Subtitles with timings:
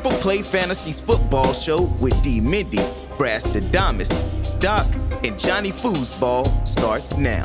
[0.00, 2.40] Triple Play Fantasies Football Show with D.
[2.40, 2.78] Mindy,
[3.16, 4.10] Brass the Damas,
[4.60, 4.86] Doc,
[5.24, 7.42] and Johnny Foosball starts now.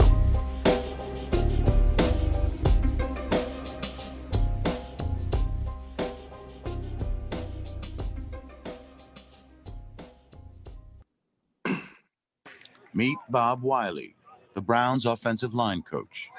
[12.94, 14.14] Meet Bob Wylie,
[14.54, 16.30] the Browns offensive line coach.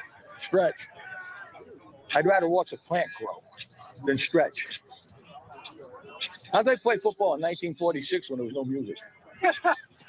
[0.40, 0.86] stretch.
[2.14, 3.42] I'd rather watch a plant grow
[4.04, 4.68] than stretch.
[6.54, 8.94] How'd they play football in 1946 when there was no music?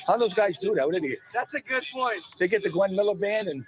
[0.06, 0.86] How those guys do that?
[0.86, 1.18] What did they get?
[1.34, 2.22] That's a good point.
[2.38, 3.66] They get the Glenn Miller band and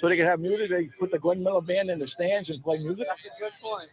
[0.00, 0.70] so they can have music.
[0.70, 3.06] They put the Glenn Miller band in the stands and play music.
[3.06, 3.90] That's a good point.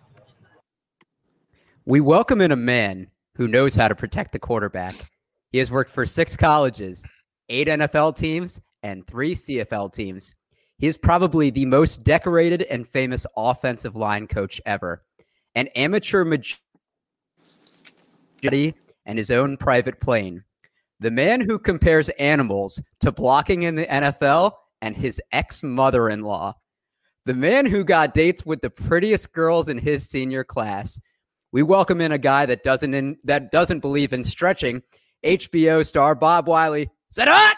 [1.83, 4.95] We welcome in a man who knows how to protect the quarterback.
[5.52, 7.03] He has worked for six colleges,
[7.49, 10.36] eight NFL teams, and three CFL teams.
[10.77, 15.03] He is probably the most decorated and famous offensive line coach ever.
[15.55, 16.23] An amateur
[18.42, 18.75] majority
[19.06, 20.44] and his own private plane.
[21.00, 26.22] The man who compares animals to blocking in the NFL and his ex mother in
[26.22, 26.56] law.
[27.25, 31.00] The man who got dates with the prettiest girls in his senior class.
[31.52, 34.81] We welcome in a guy that doesn't in, that doesn't believe in stretching.
[35.26, 36.89] HBO star Bob Wylie.
[37.09, 37.58] Sit up,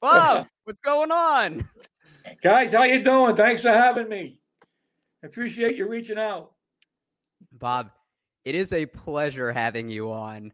[0.00, 0.46] Bob.
[0.64, 1.68] what's going on?
[2.42, 3.36] Guys, how you doing?
[3.36, 4.40] Thanks for having me.
[5.22, 6.52] Appreciate you reaching out.
[7.52, 7.90] Bob,
[8.48, 10.50] it is a pleasure having you on.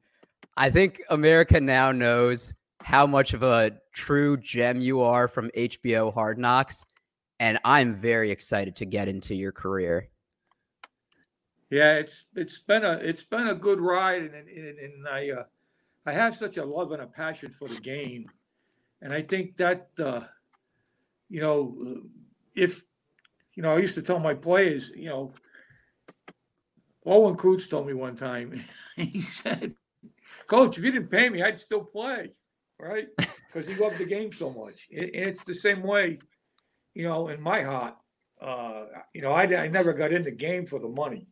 [0.57, 6.13] I think America now knows how much of a true gem you are from HBO
[6.13, 6.85] Hard Knocks,
[7.39, 10.09] and I'm very excited to get into your career.
[11.71, 15.45] Yeah, it's it's been a it's been a good ride, and and, and I uh,
[16.05, 18.29] I have such a love and a passion for the game,
[19.03, 20.23] and I think that uh,
[21.29, 21.77] you know
[22.57, 22.85] if
[23.55, 25.33] you know I used to tell my players, you know,
[27.07, 28.65] Owen Coots told me one time,
[28.97, 29.75] he said,
[30.47, 32.33] "Coach, if you didn't pay me, I'd still play,
[32.79, 33.09] right?
[33.47, 36.19] Because he loved the game so much, and it's the same way,
[36.93, 37.95] you know, in my heart."
[38.41, 41.29] Uh, you know, I, I never got into game for the money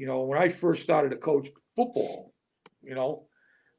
[0.00, 2.32] you know, when I first started to coach football,
[2.80, 3.26] you know,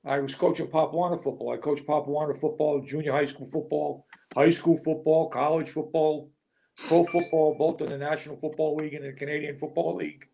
[0.05, 1.51] I was coaching Pop Warner football.
[1.51, 4.05] I coached Pop Warner football, junior high school football,
[4.35, 6.29] high school football, college football,
[6.77, 10.27] pro football, both in the National Football League and the Canadian Football League.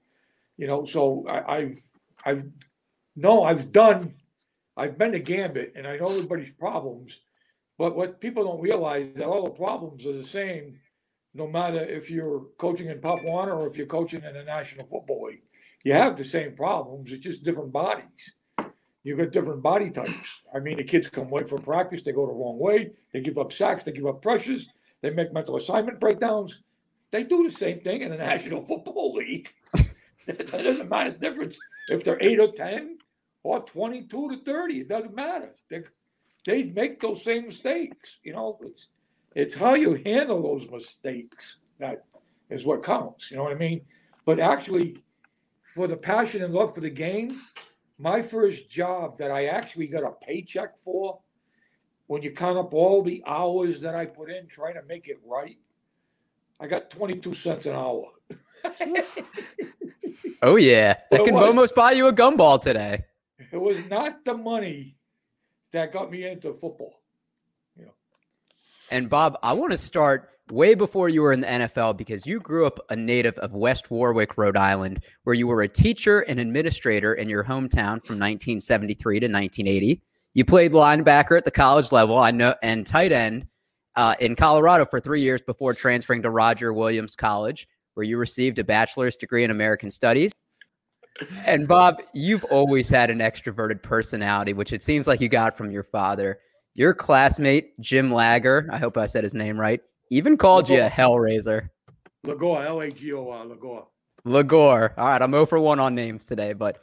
[0.58, 1.82] You know, so I, I've
[2.26, 2.46] I've
[3.16, 4.16] no, I've done,
[4.76, 7.20] I've been to gambit, and I know everybody's problems.
[7.78, 10.80] But what people don't realize is that all the problems are the same,
[11.34, 14.86] no matter if you're coaching in Pop Warner or if you're coaching in the National
[14.86, 15.44] Football League
[15.88, 17.14] you have the same problems.
[17.14, 18.34] It's just different bodies.
[19.04, 20.42] You've got different body types.
[20.54, 22.02] I mean, the kids come late for practice.
[22.02, 22.92] They go the wrong way.
[23.14, 23.86] They give up sacks.
[23.86, 24.68] They give up pressures.
[25.02, 26.62] They make mental assignment breakdowns.
[27.12, 29.54] They do the same thing in the National Football League.
[30.28, 31.58] It doesn't matter the difference
[31.90, 32.98] if they're eight or ten
[33.44, 34.82] or twenty-two to thirty.
[34.82, 35.56] It doesn't matter.
[35.70, 35.84] They
[36.46, 38.18] they make those same mistakes.
[38.24, 38.88] You know, it's
[39.36, 42.06] it's how you handle those mistakes that
[42.50, 43.32] is what counts.
[43.32, 43.82] You know what I mean?
[44.26, 45.04] But actually,
[45.74, 47.42] for the passion and love for the game,
[47.98, 51.20] my first job that I actually got a paycheck for,
[52.08, 55.20] when you count up all the hours that I put in trying to make it
[55.26, 55.58] right,
[56.60, 58.06] I got 22 cents an hour.
[60.42, 61.44] Oh yeah, that can was.
[61.46, 63.06] almost buy you a gumball today.
[63.52, 64.98] It was not the money
[65.72, 67.02] that got me into football.
[68.90, 72.40] And Bob, I want to start way before you were in the NFL because you
[72.40, 76.40] grew up a native of West Warwick, Rhode Island, where you were a teacher and
[76.40, 80.02] administrator in your hometown from 1973 to 1980.
[80.34, 83.48] You played linebacker at the college level, I know, and tight end
[83.96, 87.68] uh, in Colorado for three years before transferring to Roger Williams College,
[87.98, 90.32] where you received a bachelor's degree in American Studies.
[91.46, 95.72] And Bob, you've always had an extroverted personality, which it seems like you got from
[95.72, 96.38] your father.
[96.76, 100.88] Your classmate, Jim Lager, I hope I said his name right, even called you a
[100.88, 101.70] Hellraiser.
[102.24, 103.88] Lagore, L A G O R, Lagore.
[104.26, 104.94] Lagore.
[104.96, 106.78] All right, I'm 0 for 1 on names today, but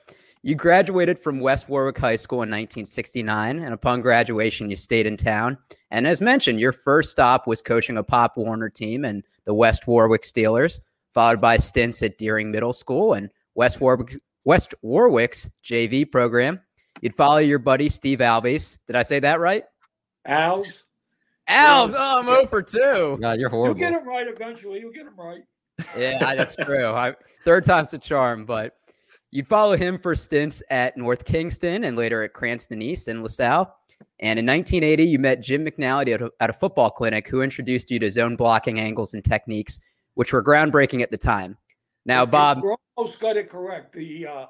[0.46, 5.16] You graduated from West Warwick High School in 1969, and upon graduation, you stayed in
[5.16, 5.56] town.
[5.90, 9.86] And as mentioned, your first stop was coaching a Pop Warner team and the West
[9.86, 10.82] Warwick Steelers,
[11.14, 16.60] followed by stints at Deering Middle School and West Warwick, West Warwick's JV program.
[17.00, 18.78] You'd follow your buddy Steve Alves.
[18.86, 19.64] Did I say that right?
[20.28, 20.82] Alves.
[21.48, 21.94] Alves.
[21.96, 23.18] Oh, I'm oh over two.
[23.20, 23.78] God, you're horrible.
[23.78, 24.80] You'll get him right eventually.
[24.80, 25.42] You'll get him right.
[25.98, 26.86] Yeah, that's true.
[26.86, 27.14] I,
[27.44, 28.76] third time's the charm, but
[29.30, 33.74] you'd follow him for stints at North Kingstown and later at Cranston East and LaSalle.
[34.20, 37.90] And in 1980, you met Jim McNally at a, at a football clinic who introduced
[37.90, 39.80] you to zone blocking angles and techniques,
[40.14, 41.56] which were groundbreaking at the time.
[42.06, 43.92] Now, Bob, You almost got it correct.
[43.92, 44.46] The uh,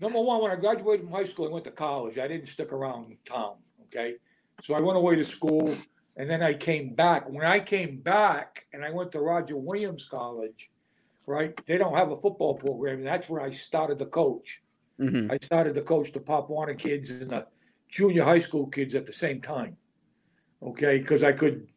[0.00, 2.18] number one, when I graduated from high school, I went to college.
[2.18, 3.56] I didn't stick around town.
[3.86, 4.14] Okay,
[4.62, 5.74] so I went away to school,
[6.16, 7.28] and then I came back.
[7.28, 10.70] When I came back, and I went to Roger Williams College,
[11.26, 11.54] right?
[11.66, 14.60] They don't have a football program, and that's where I started to coach.
[15.00, 17.46] mhm, I started to coach the Pop Warner kids and the
[17.88, 19.76] junior high school kids at the same time.
[20.62, 21.68] Okay, because I could,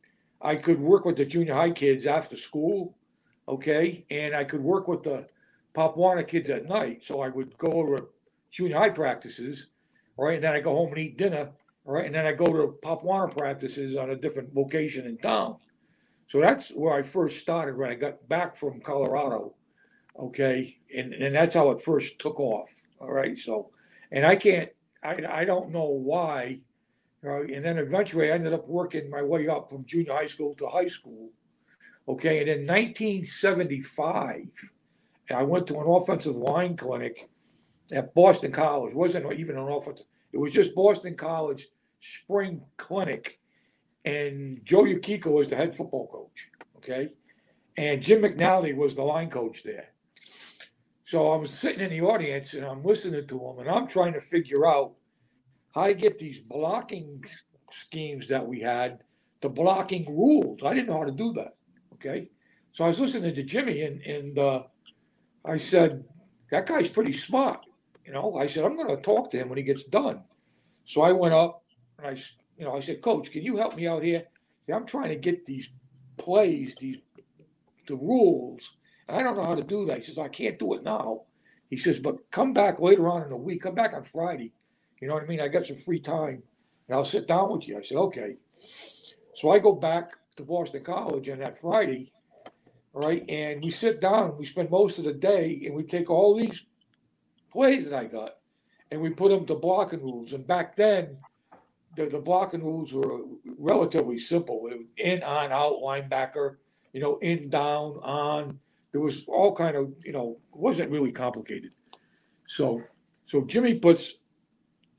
[0.41, 2.95] I could work with the junior high kids after school.
[3.47, 5.27] Okay, and I could work with the
[5.75, 7.03] Warner kids at night.
[7.03, 8.09] So I would go over
[8.51, 9.67] junior high practices,
[10.17, 11.51] right, and then I go home and eat dinner,
[11.83, 15.57] right, and then I go to Warner practices on a different location in town.
[16.27, 19.53] So that's where I first started when I got back from Colorado.
[20.17, 22.83] Okay, and and that's how it first took off.
[22.99, 23.71] All right, so
[24.11, 24.69] and I can't,
[25.03, 26.61] I I don't know why.
[27.21, 30.55] Right, and then eventually I ended up working my way up from junior high school
[30.55, 31.31] to high school.
[32.07, 34.47] Okay, and in 1975,
[35.33, 37.29] I went to an offensive line clinic
[37.91, 38.91] at Boston College.
[38.91, 41.67] It wasn't even an offensive; it was just Boston College
[41.99, 43.39] spring clinic,
[44.03, 46.49] and Joe Yukica was the head football coach.
[46.77, 47.09] Okay,
[47.77, 49.89] and Jim McNally was the line coach there.
[51.05, 54.13] So I was sitting in the audience and I'm listening to him, and I'm trying
[54.13, 54.93] to figure out
[55.73, 57.23] how to get these blocking
[57.69, 58.99] schemes that we had,
[59.41, 60.63] the blocking rules.
[60.63, 61.55] I didn't know how to do that.
[62.05, 62.29] Okay.
[62.73, 64.63] So I was listening to Jimmy and, and uh,
[65.43, 66.03] I said,
[66.51, 67.65] that guy's pretty smart.
[68.05, 70.21] You know, I said, I'm going to talk to him when he gets done.
[70.85, 71.63] So I went up
[71.97, 72.21] and I,
[72.57, 74.25] you know, I said, Coach, can you help me out here?
[74.71, 75.69] I'm trying to get these
[76.17, 76.97] plays, these
[77.87, 78.73] the rules.
[79.07, 79.97] I don't know how to do that.
[79.97, 81.21] He says, I can't do it now.
[81.69, 83.61] He says, but come back later on in the week.
[83.61, 84.53] Come back on Friday.
[84.99, 85.41] You know what I mean?
[85.41, 86.41] I got some free time
[86.87, 87.77] and I'll sit down with you.
[87.77, 88.35] I said, okay.
[89.35, 92.11] So I go back to Boston College on that Friday,
[92.93, 93.23] right?
[93.29, 96.65] and we sit down we spend most of the day and we take all these
[97.51, 98.35] plays that I got
[98.91, 100.33] and we put them to blocking rules.
[100.33, 101.17] And back then,
[101.95, 103.21] the, the blocking rules were
[103.57, 104.69] relatively simple.
[104.97, 106.57] In, on, out, linebacker,
[106.93, 108.59] you know, in, down, on.
[108.91, 111.71] There was all kind of, you know, wasn't really complicated.
[112.47, 112.81] So,
[113.25, 114.15] so Jimmy puts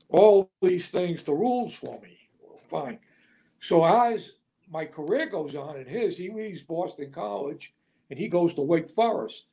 [0.09, 2.17] all these things to rules for me.
[2.69, 2.99] Fine.
[3.59, 4.33] So as
[4.69, 7.73] my career goes on and his, he leaves Boston College
[8.09, 9.47] and he goes to Wake Forest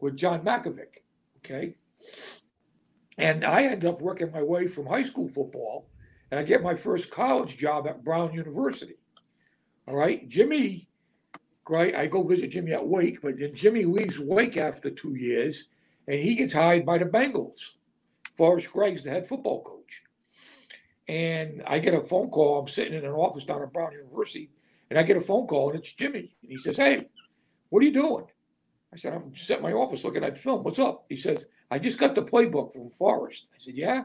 [0.00, 1.02] with John Mackovic.
[1.38, 1.74] Okay.
[3.18, 5.88] And I end up working my way from high school football
[6.30, 8.96] and I get my first college job at Brown University.
[9.86, 10.28] All right.
[10.28, 10.88] Jimmy,
[11.64, 11.94] great.
[11.94, 15.68] I go visit Jimmy at Wake, but then Jimmy leaves Wake after two years
[16.08, 17.72] and he gets hired by the Bengals.
[18.32, 19.75] Forrest Gregg's the head football coach.
[21.08, 22.58] And I get a phone call.
[22.58, 24.50] I'm sitting in an office down at Brown University,
[24.90, 26.34] and I get a phone call, and it's Jimmy.
[26.42, 27.06] And he says, Hey,
[27.68, 28.24] what are you doing?
[28.92, 30.64] I said, I'm sitting in my office looking at film.
[30.64, 31.04] What's up?
[31.08, 33.50] He says, I just got the playbook from Forrest.
[33.54, 34.04] I said, Yeah.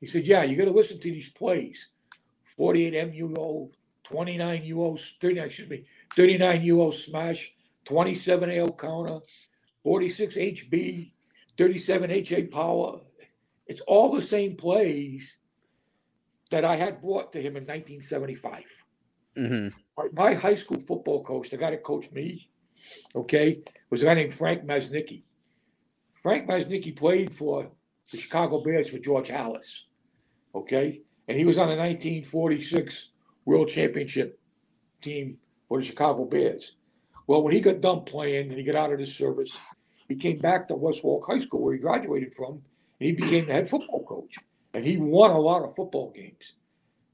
[0.00, 1.88] He said, Yeah, you got to listen to these plays
[2.44, 3.70] 48 MUO,
[4.04, 5.84] 29 UO, 39, excuse me,
[6.16, 7.52] 39 UO smash,
[7.84, 9.20] 27 AO counter,
[9.82, 11.12] 46 HB,
[11.56, 13.00] 37 HA power.
[13.66, 15.36] It's all the same plays
[16.50, 18.64] that I had brought to him in 1975.
[19.36, 19.72] mhm.
[19.96, 22.50] My- My high school football coach, the guy that coached me,
[23.14, 25.22] okay, was a guy named Frank Maznicki.
[26.14, 27.70] Frank Maznicki played for
[28.10, 29.84] the Chicago Bears for George Halas,
[30.54, 33.12] okay, and he was on the 1946
[33.44, 34.38] World Championship
[35.00, 35.38] team
[35.68, 36.72] for the Chicago Bears.
[37.26, 39.56] Well, when he got done playing and he got out of the service,
[40.08, 42.54] he came back to West Warwick High School where he graduated from,
[42.98, 44.34] and he became the head football coach.
[44.72, 46.54] And he won a lot of football games.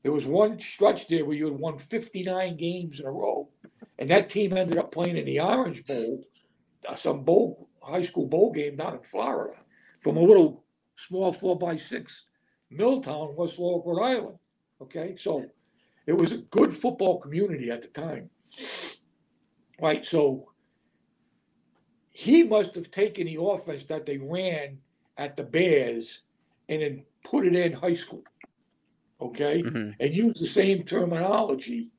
[0.02, 3.48] There was one stretch there where you had won 59 games in a row,
[3.98, 6.22] and that team ended up playing in the Orange Bowl,
[6.88, 9.58] uh, some bowl high school bowl game down in Florida,
[10.00, 10.64] from a little
[10.96, 12.26] small four by six
[12.70, 14.38] Milltown, West Warwick, Island.
[14.80, 15.46] Okay, so
[16.06, 18.30] it was a good football community at the time.
[19.80, 20.52] Right, so
[22.12, 24.78] he must have taken the offense that they ran
[25.18, 26.22] at the Bears
[26.68, 28.22] and then put it in high school.
[29.20, 29.96] Okay, Mhm.
[29.98, 31.90] and use the same terminology,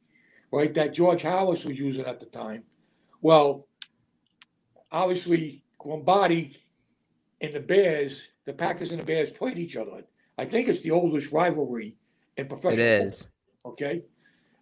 [0.52, 0.74] right?
[0.74, 2.64] That George Harris was using at the time.
[3.22, 3.68] Well,
[4.92, 6.58] obviously, Lombardi
[7.42, 10.04] and the Bears, the Packers and the Bears played each other.
[10.38, 11.96] I think it's the oldest rivalry
[12.38, 12.86] in professional.
[12.86, 13.30] It football, is.
[13.66, 14.04] Okay,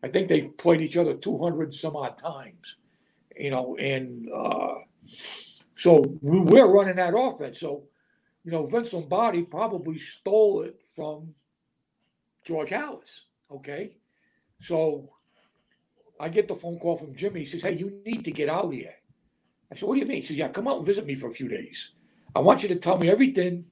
[0.01, 2.77] I think they played each other two hundred some odd times.
[3.35, 4.75] You know, and uh,
[5.75, 7.59] so we we're running that offense.
[7.59, 7.83] So,
[8.45, 11.33] you know, Vince Lombardi probably stole it from
[12.43, 13.21] George Halas.
[13.51, 13.97] Okay.
[14.61, 15.09] So
[16.19, 17.39] I get the phone call from Jimmy.
[17.41, 18.93] He says, Hey, you need to get out here.
[19.71, 20.21] I said, What do you mean?
[20.21, 21.91] He says, Yeah, come out and visit me for a few days.
[22.35, 23.65] I want you to tell me everything,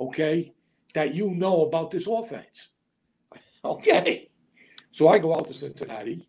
[0.00, 0.54] okay,
[0.94, 2.68] that you know about this offense.
[3.64, 4.28] Okay.
[4.90, 6.28] So I go out to Cincinnati,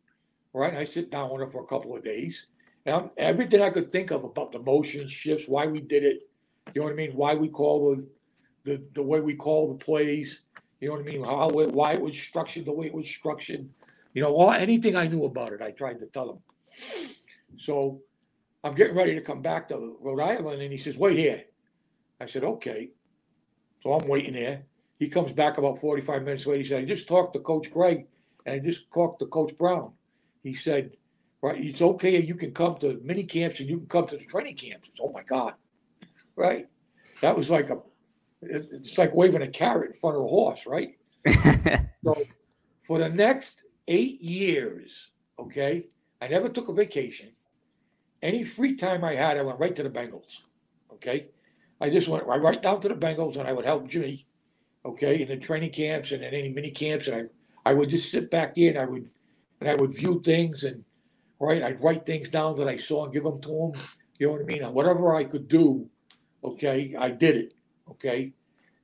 [0.53, 0.75] right?
[0.75, 2.45] I sit down with him for a couple of days.
[2.85, 6.29] And I'm, everything I could think of about the motion shifts, why we did it,
[6.73, 7.11] you know what I mean?
[7.11, 8.07] Why we call the
[8.63, 10.39] the, the way we call the plays,
[10.79, 11.23] you know what I mean?
[11.23, 13.69] How it, why it was structured the way it was structured,
[14.13, 16.39] you know, all anything I knew about it, I tried to tell him.
[17.57, 18.01] So
[18.63, 21.43] I'm getting ready to come back to Rhode Island, and he says, "Wait here."
[22.19, 22.91] I said, "Okay."
[23.81, 24.65] So I'm waiting there.
[24.99, 26.59] He comes back about 45 minutes later.
[26.59, 28.07] He said, "I just talked to Coach Gregg,
[28.45, 29.93] and I just talked to Coach Brown."
[30.41, 30.95] He said,
[31.41, 32.21] "Right, it's okay.
[32.21, 35.11] You can come to mini camps, and you can come to the training camps." Oh
[35.11, 35.55] my God,
[36.35, 36.67] right?
[37.21, 37.79] That was like a
[38.41, 40.97] it's like waving a carrot in front of a horse, right?
[42.03, 42.21] So
[42.81, 45.87] for the next eight years, okay,
[46.21, 47.31] I never took a vacation.
[48.21, 50.41] Any free time I had, I went right to the Bengals.
[50.91, 51.27] Okay.
[51.79, 54.25] I just went right, right down to the Bengals and I would help Jimmy,
[54.85, 57.07] okay, in the training camps and in any mini camps.
[57.07, 57.29] And
[57.65, 59.09] I, I would just sit back there and I would
[59.59, 60.83] and I would view things and
[61.39, 63.81] right, I'd write things down that I saw and give them to him.
[64.19, 64.63] You know what I mean?
[64.73, 65.89] Whatever I could do,
[66.43, 67.53] okay, I did it.
[67.89, 68.33] Okay.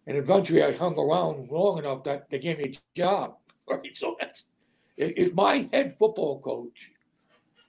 [0.07, 3.35] And eventually I hung around long enough that they gave me a job.
[3.69, 3.95] Right.
[3.95, 4.45] So that's
[4.97, 6.91] if my head football coach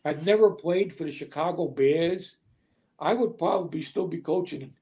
[0.02, 2.37] had never played for the Chicago Bears,
[2.99, 4.73] I would probably still be coaching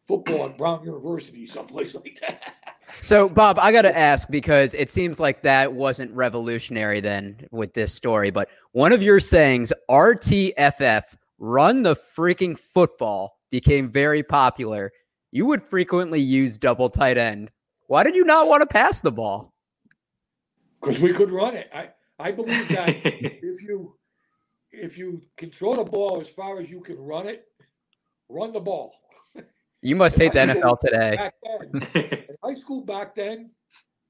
[0.00, 2.54] football at Brown University, someplace like that.
[3.00, 7.72] So, Bob, I got to ask because it seems like that wasn't revolutionary then with
[7.72, 11.02] this story, but one of your sayings, RTFF,
[11.38, 14.90] run the freaking football, became very popular.
[15.30, 17.52] You would frequently use double tight end.
[17.86, 19.52] Why did you not want to pass the ball?
[20.80, 21.70] Because we could run it.
[21.72, 23.94] I, I believe that if you
[24.72, 27.44] if you can throw the ball as far as you can run it,
[28.28, 28.96] run the ball.
[29.82, 31.30] You must hate the NFL today.
[31.42, 33.50] Then, in high school back then,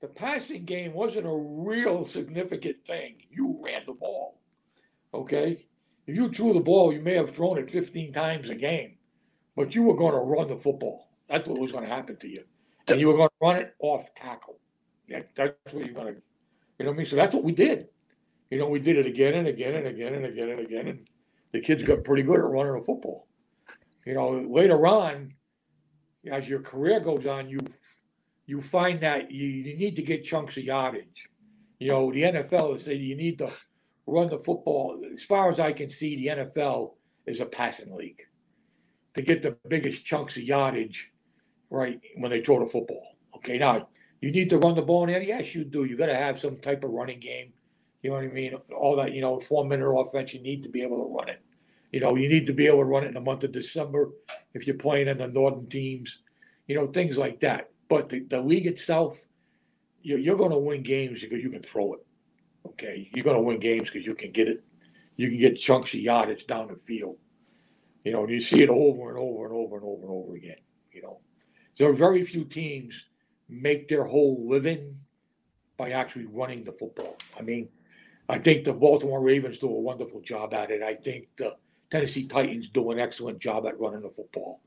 [0.00, 3.16] the passing game wasn't a real significant thing.
[3.30, 4.40] You ran the ball.
[5.14, 5.66] Okay?
[6.06, 8.99] If you threw the ball, you may have thrown it 15 times a game,
[9.56, 11.11] but you were going to run the football.
[11.28, 12.44] That's what was going to happen to you.
[12.88, 14.59] And you were going to run it off tackle.
[15.09, 16.21] That, that's what you're going to,
[16.78, 17.06] you know what I mean?
[17.06, 17.88] So that's what we did.
[18.50, 20.88] You know, we did it again and again and again and again and again.
[20.88, 21.09] And
[21.52, 23.28] the kids got pretty good at running the football.
[24.04, 25.35] You know, later on,
[26.30, 27.61] as your career goes on, you
[28.47, 31.28] you find that you, you need to get chunks of yardage.
[31.78, 33.50] You know, the NFL is saying you need to
[34.06, 35.00] run the football.
[35.12, 36.94] As far as I can see, the NFL
[37.26, 38.21] is a passing league
[39.14, 41.11] to get the biggest chunks of yardage,
[41.71, 43.16] right, when they throw the football.
[43.37, 43.88] Okay, now
[44.21, 45.23] you need to run the ball in there.
[45.23, 45.85] Yes, you do.
[45.85, 47.52] You got to have some type of running game.
[48.02, 48.54] You know what I mean?
[48.76, 51.40] All that, you know, four minute offense, you need to be able to run it.
[51.92, 54.11] You know, you need to be able to run it in the month of December
[54.54, 56.21] if you're playing in the northern teams,
[56.66, 57.71] you know, things like that.
[57.88, 59.19] But the, the league itself,
[60.02, 62.07] you're, you're going to win games because you can throw it.
[62.66, 63.11] Okay.
[63.14, 64.64] You're going to win games because you can get it.
[65.16, 67.19] You can get chunks of yardage down the field.
[68.04, 70.56] You know, you see it over and over and over and over and over again.
[70.92, 71.21] You know,
[71.78, 73.04] there are very few teams
[73.49, 74.99] make their whole living
[75.76, 77.16] by actually running the football.
[77.38, 77.68] I mean,
[78.28, 80.82] I think the Baltimore Ravens do a wonderful job at it.
[80.82, 81.56] I think the
[81.90, 84.61] Tennessee Titans do an excellent job at running the football.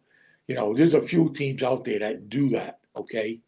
[0.47, 3.39] You know, there's a few teams out there that do that, okay?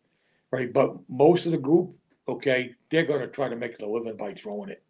[0.51, 0.71] Right.
[0.71, 1.95] But most of the group,
[2.27, 4.83] okay, they're going to try to make a living by throwing it.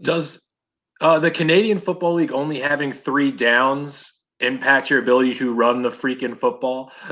[0.00, 0.48] Does
[1.02, 5.90] uh, the Canadian Football League only having three downs impact your ability to run the
[5.90, 6.92] freaking football?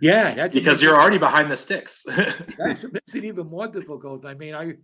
[0.00, 0.34] Yeah.
[0.34, 2.04] That's because you're already behind the sticks.
[2.58, 4.26] That's what makes it even more difficult.
[4.26, 4.74] I mean, I,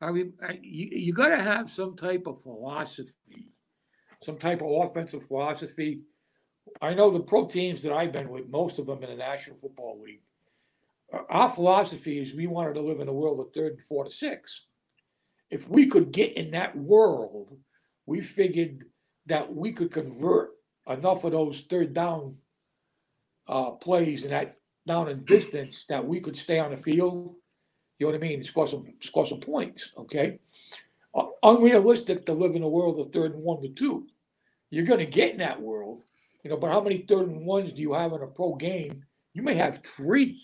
[0.00, 3.52] I mean, I, you, you got to have some type of philosophy,
[4.22, 6.00] some type of offensive philosophy.
[6.80, 9.56] I know the pro teams that I've been with, most of them in the National
[9.58, 10.22] Football League.
[11.12, 14.04] uh, Our philosophy is we wanted to live in a world of third and four
[14.04, 14.66] to six.
[15.50, 17.58] If we could get in that world,
[18.06, 18.84] we figured
[19.26, 20.50] that we could convert
[20.88, 22.36] enough of those third down
[23.48, 24.56] uh, plays and that
[24.86, 27.34] down in distance that we could stay on the field.
[27.98, 28.42] You know what I mean?
[28.42, 29.92] Score some score some points.
[29.96, 30.38] Okay.
[31.14, 34.06] Uh, unrealistic to live in a world of third and one to two.
[34.70, 36.02] You're going to get in that world,
[36.42, 36.56] you know.
[36.56, 39.04] But how many third and ones do you have in a pro game?
[39.34, 40.42] You may have three,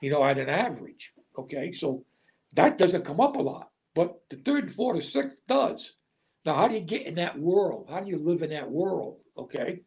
[0.00, 1.12] you know, at an average.
[1.38, 2.04] Okay, so
[2.54, 5.92] that doesn't come up a lot, but the third, fourth, or sixth does.
[6.44, 7.86] Now, how do you get in that world?
[7.88, 9.18] How do you live in that world?
[9.36, 9.80] Okay.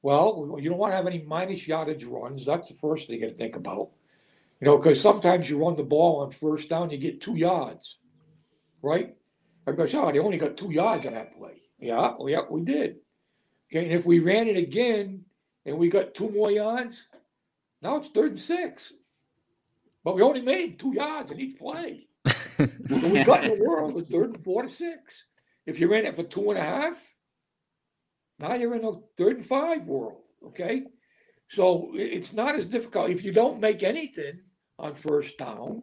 [0.00, 2.44] Well, you don't want to have any minus yardage runs.
[2.44, 3.90] That's the first thing you got to think about.
[4.60, 7.98] You know, because sometimes you run the ball on first down, you get two yards,
[8.80, 9.14] right?
[9.66, 11.60] Everybody goes, oh, they only got two yards on that play.
[11.78, 12.96] Yeah, well, yeah, we did.
[13.70, 15.24] Okay, and if we ran it again
[15.66, 17.06] and we got two more yards,
[17.80, 18.92] now it's third and six.
[20.04, 22.06] But we only made two yards in each play.
[22.28, 25.26] so we got in the world with third and four to six.
[25.66, 27.14] If you're in it for two and a half,
[28.38, 30.24] now you're in a third and five world.
[30.48, 30.84] Okay.
[31.48, 33.10] So it's not as difficult.
[33.10, 34.40] If you don't make anything
[34.78, 35.82] on first down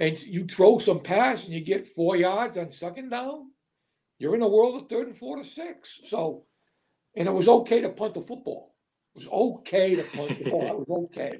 [0.00, 3.50] and you throw some pass and you get four yards on second down,
[4.18, 6.00] you're in a world of third and four to six.
[6.06, 6.46] So,
[7.16, 8.74] and it was okay to punt the football.
[9.14, 10.82] It was okay to punt the ball.
[10.82, 11.38] It was okay.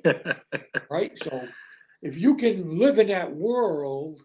[0.91, 1.19] right.
[1.19, 1.49] So
[2.03, 4.21] if you can live in that world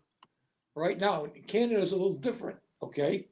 [0.76, 2.60] right now, Canada's a little different.
[2.84, 3.29] Okay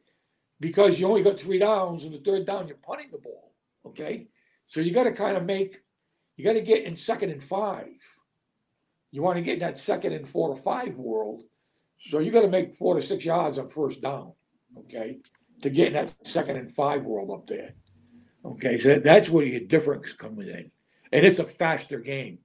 [0.60, 3.54] because you only got three downs, and the third down you're punting the ball.
[3.86, 4.28] Okay,
[4.68, 5.84] so you got to kind of make,
[6.36, 7.88] you got to get in second and five.
[9.12, 11.44] You want to get in that second and four to five world,
[12.00, 14.34] so you got to make four to six yards on first down.
[14.80, 15.20] Okay,
[15.62, 17.74] to get in that second and five world up there.
[18.44, 20.72] Okay, so that's where your difference comes in,
[21.12, 22.40] and it's a faster game.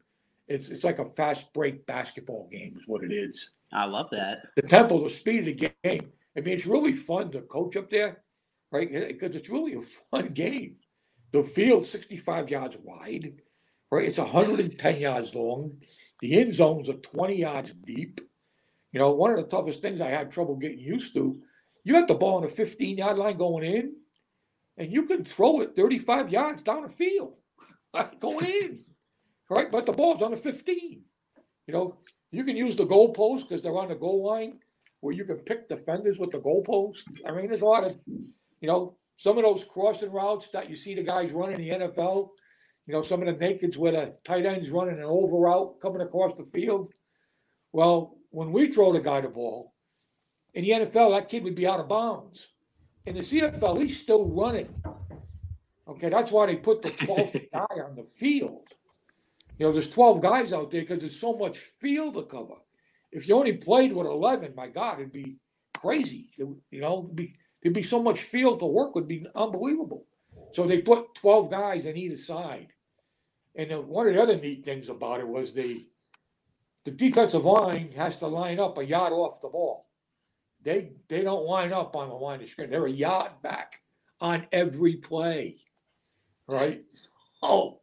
[0.48, 3.50] It's it's like a fast break basketball game is what it is.
[3.72, 4.42] I love that.
[4.56, 7.90] The tempo, the speed of the game I mean, it's really fun to coach up
[7.90, 8.22] there,
[8.70, 8.90] right?
[8.90, 10.76] Because it's really a fun game.
[11.32, 13.34] The field 65 yards wide,
[13.90, 14.06] right?
[14.06, 15.78] It's 110 yards long.
[16.20, 18.20] The end zones are 20 yards deep.
[18.92, 21.40] You know, one of the toughest things I had trouble getting used to,
[21.84, 23.94] you got the ball on the 15 yard line going in,
[24.76, 27.36] and you can throw it 35 yards down the field,
[28.20, 28.80] going in,
[29.48, 29.70] right?
[29.70, 31.02] But the ball's on the 15.
[31.66, 31.98] You know,
[32.30, 34.58] you can use the goalpost because they're on the goal line
[35.02, 37.02] where you can pick defenders with the goalpost.
[37.26, 40.76] I mean, there's a lot of, you know, some of those crossing routes that you
[40.76, 42.28] see the guys running in the NFL.
[42.86, 46.02] You know, some of the nakeds where the tight ends running an over route coming
[46.02, 46.92] across the field.
[47.72, 49.74] Well, when we throw the guy the ball,
[50.54, 52.46] in the NFL, that kid would be out of bounds.
[53.04, 54.72] In the CFL, he's still running.
[55.88, 58.68] Okay, that's why they put the 12th guy on the field.
[59.58, 62.54] You know, there's 12 guys out there because there's so much field to cover
[63.12, 65.36] if you only played with 11, my God, it'd be
[65.78, 66.30] crazy.
[66.38, 70.06] It, you know, be, there'd be so much field to work would be unbelievable.
[70.52, 72.68] So they put 12 guys on either side.
[73.54, 75.86] And then one of the other neat things about it was the
[76.84, 79.88] the defensive line has to line up a yard off the ball.
[80.62, 82.70] They they don't line up on the line of scrimmage.
[82.72, 83.80] They're a yard back
[84.20, 85.58] on every play.
[86.48, 86.84] Right?
[87.44, 87.80] Oh,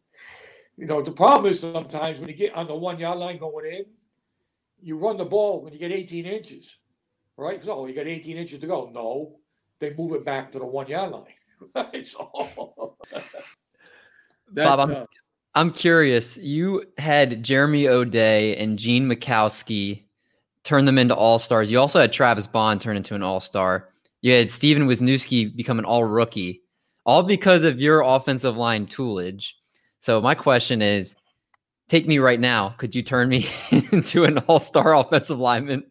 [0.77, 3.65] you know, the problem is sometimes when you get on the one yard line going
[3.65, 3.85] in,
[4.81, 6.77] you run the ball when you get 18 inches,
[7.37, 7.63] right?
[7.63, 8.89] So you got 18 inches to go.
[8.93, 9.39] No,
[9.79, 11.23] they move it back to the one yard line.
[11.75, 12.07] Right?
[12.07, 12.95] So
[14.53, 15.05] that, Bob, I'm, uh,
[15.55, 16.37] I'm curious.
[16.37, 20.05] You had Jeremy O'Day and Gene Makowski
[20.63, 21.69] turn them into all stars.
[21.69, 23.89] You also had Travis Bond turn into an all star.
[24.21, 26.61] You had Stefen Wisniewski become an all rookie,
[27.05, 29.51] all because of your offensive line toolage.
[29.99, 31.15] So my question is,
[31.89, 32.69] take me right now.
[32.77, 33.49] Could you turn me
[33.91, 35.83] into an all star offensive lineman?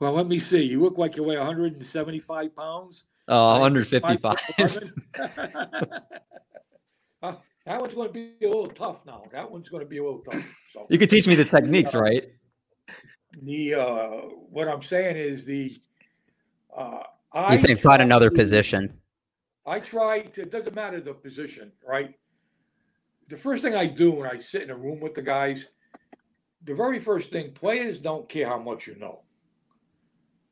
[0.00, 0.62] Well, let me see.
[0.62, 3.04] You look like you weigh 175 pounds.
[3.28, 4.24] Oh, 155.
[4.24, 4.36] uh,
[7.64, 9.24] that one's going to be a little tough now.
[9.32, 10.44] That one's going to be a little tough.
[10.72, 12.24] So you could teach me the techniques, uh, right?
[13.42, 14.10] The uh,
[14.50, 15.76] what I'm saying is the
[16.76, 18.98] uh, I you saying find another to, position.
[19.66, 20.42] I try to.
[20.42, 22.14] It doesn't matter the position, right?
[23.28, 25.66] The first thing I do when I sit in a room with the guys,
[26.62, 29.22] the very first thing, players don't care how much you know.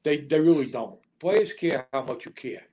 [0.03, 0.99] They they really don't.
[1.19, 2.69] Players care how much you care.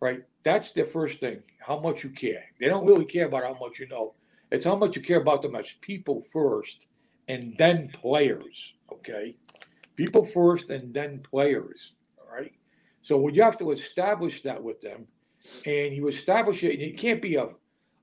[0.00, 0.22] Right?
[0.42, 2.44] That's the first thing, how much you care.
[2.60, 4.14] They don't really care about how much you know.
[4.50, 6.86] It's how much you care about them as people first
[7.28, 8.74] and then players.
[8.92, 9.36] Okay.
[9.96, 11.94] People first and then players.
[12.18, 12.52] All right.
[13.02, 15.06] So you have to establish that with them,
[15.66, 17.48] and you establish it, and it can't be a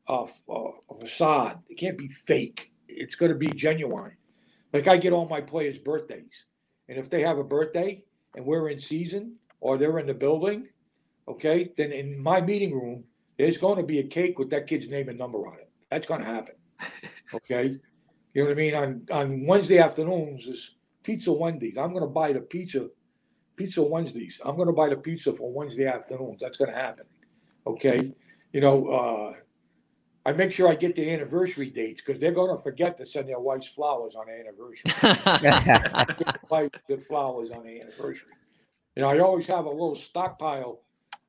[0.08, 1.60] a, a facade.
[1.70, 2.72] It can't be fake.
[2.88, 4.18] It's going to be genuine.
[4.74, 6.46] Like I get all my players' birthdays,
[6.88, 8.04] and if they have a birthday
[8.36, 10.68] and we're in season or they're in the building,
[11.28, 13.04] okay, then in my meeting room
[13.38, 15.70] there's going to be a cake with that kid's name and number on it.
[15.90, 16.56] That's going to happen.
[17.34, 17.80] Okay,
[18.34, 18.76] You know what I mean?
[18.76, 21.78] On on Wednesday afternoons is pizza Wednesdays.
[21.78, 22.90] I'm going to buy the pizza,
[23.56, 24.42] pizza Wednesdays.
[24.44, 26.42] I'm going to buy the pizza for Wednesday afternoons.
[26.42, 27.06] That's going to happen.
[27.66, 28.12] Okay.
[28.52, 29.34] You know, uh,
[30.26, 33.28] I make sure I get the anniversary dates because they're going to forget to send
[33.28, 34.92] their wife's flowers on the anniversary.
[36.50, 38.30] Wife good flowers on the anniversary.
[38.96, 40.82] You know, I always have a little stockpile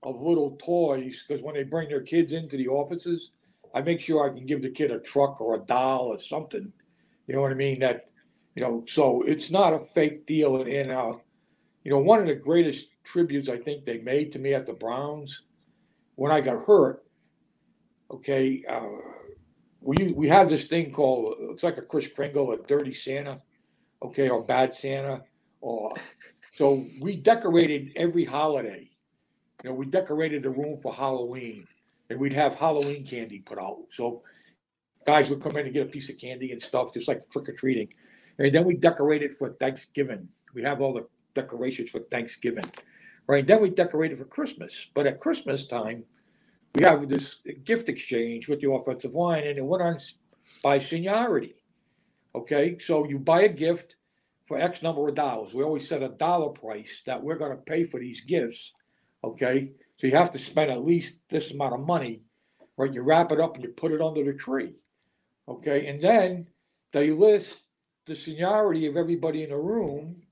[0.03, 3.31] of little toys because when they bring their kids into the offices,
[3.75, 6.73] I make sure I can give the kid a truck or a doll or something.
[7.27, 7.81] You know what I mean?
[7.81, 8.11] That
[8.55, 10.61] you know, so it's not a fake deal.
[10.61, 11.15] And, and uh,
[11.85, 14.75] you know, one of the greatest tributes I think they made to me at the
[14.75, 15.43] Browns
[16.17, 17.05] when I got hurt.
[18.13, 18.89] Okay, uh,
[19.81, 23.41] we we have this thing called it's like a Kris Kringle, a dirty Santa,
[24.03, 25.23] okay, or bad Santa,
[25.61, 25.95] or
[26.57, 28.91] so we decorated every holiday.
[29.65, 31.67] You know, we decorated the room for Halloween,
[32.11, 33.79] and we'd have Halloween candy put out.
[33.91, 34.23] So
[35.07, 37.49] guys would come in and get a piece of candy and stuff, just like trick
[37.49, 37.89] or treating.
[38.39, 40.29] And then we decorated for Thanksgiving.
[40.55, 42.65] We have all the decorations for Thanksgiving,
[43.27, 43.47] right?
[43.47, 44.91] Then we decorated for Christmas.
[44.95, 46.05] But at Christmas time,
[46.75, 49.99] we have this gift exchange with the offensive line, and it went on
[50.63, 51.55] by seniority.
[52.35, 53.97] Okay, so you buy a gift
[54.47, 55.53] for X number of dollars.
[55.53, 58.73] We always set a dollar price that we're going to pay for these gifts.
[59.23, 62.23] Okay, so you have to spend at least this amount of money,
[62.77, 62.93] right?
[62.93, 64.75] You wrap it up and you put it under the tree.
[65.49, 66.49] Okay, and then
[66.93, 67.63] they list
[68.07, 70.23] the seniority of everybody in the room,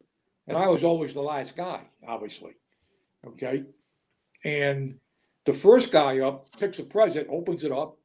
[0.49, 2.53] and I was always the last guy, obviously.
[3.27, 3.65] Okay.
[4.45, 4.99] And
[5.47, 7.97] the first guy up picks a present, opens it up.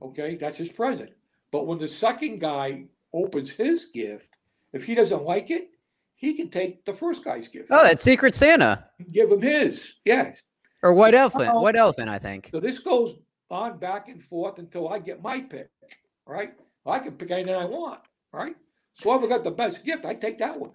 [0.00, 1.10] Okay, that's his present.
[1.50, 4.36] But when the second guy opens his gift,
[4.72, 5.70] if he doesn't like it,
[6.14, 7.68] he can take the first guy's gift.
[7.70, 8.86] Oh, that's Secret Santa.
[9.12, 9.94] Give him his.
[10.04, 10.42] Yes.
[10.82, 11.54] Or White Elephant.
[11.54, 12.50] White Elephant, I think.
[12.52, 13.16] So this goes
[13.50, 15.70] on back and forth until I get my pick.
[16.26, 16.52] Right.
[16.86, 18.00] I can pick anything I want.
[18.32, 18.56] Right.
[19.02, 20.72] Whoever got the best gift, I take that one,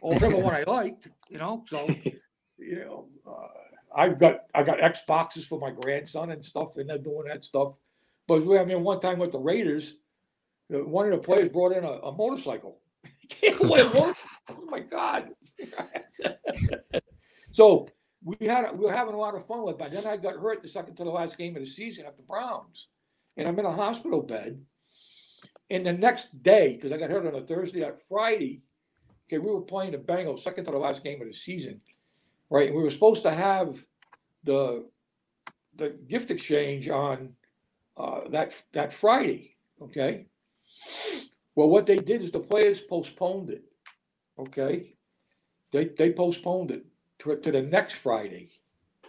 [0.00, 1.08] or whatever one I liked.
[1.28, 1.86] You know, so
[2.58, 3.46] you know, uh,
[3.94, 7.74] I've got I got Xboxes for my grandson and stuff, and they're doing that stuff.
[8.26, 9.96] But I mean, one time with the Raiders,
[10.72, 12.80] uh, one of the players brought in a, a motorcycle.
[13.42, 14.14] oh
[14.68, 15.30] my god!
[17.52, 17.88] so
[18.22, 19.74] we had we were having a lot of fun with.
[19.74, 22.06] It, but then I got hurt the second to the last game of the season
[22.06, 22.88] at the Browns,
[23.36, 24.60] and I'm in a hospital bed
[25.70, 28.62] and the next day, because I got hurt on a Thursday, on Friday,
[29.26, 31.80] okay, we were playing the Bengals, second to the last game of the season,
[32.50, 32.74] right?
[32.74, 33.84] We were supposed to have
[34.44, 34.86] the
[35.76, 37.34] the gift exchange on
[37.96, 40.26] uh, that that Friday, okay.
[41.56, 43.64] Well, what they did is the players postponed it,
[44.38, 44.94] okay.
[45.72, 46.86] They they postponed it
[47.20, 48.50] to, to the next Friday,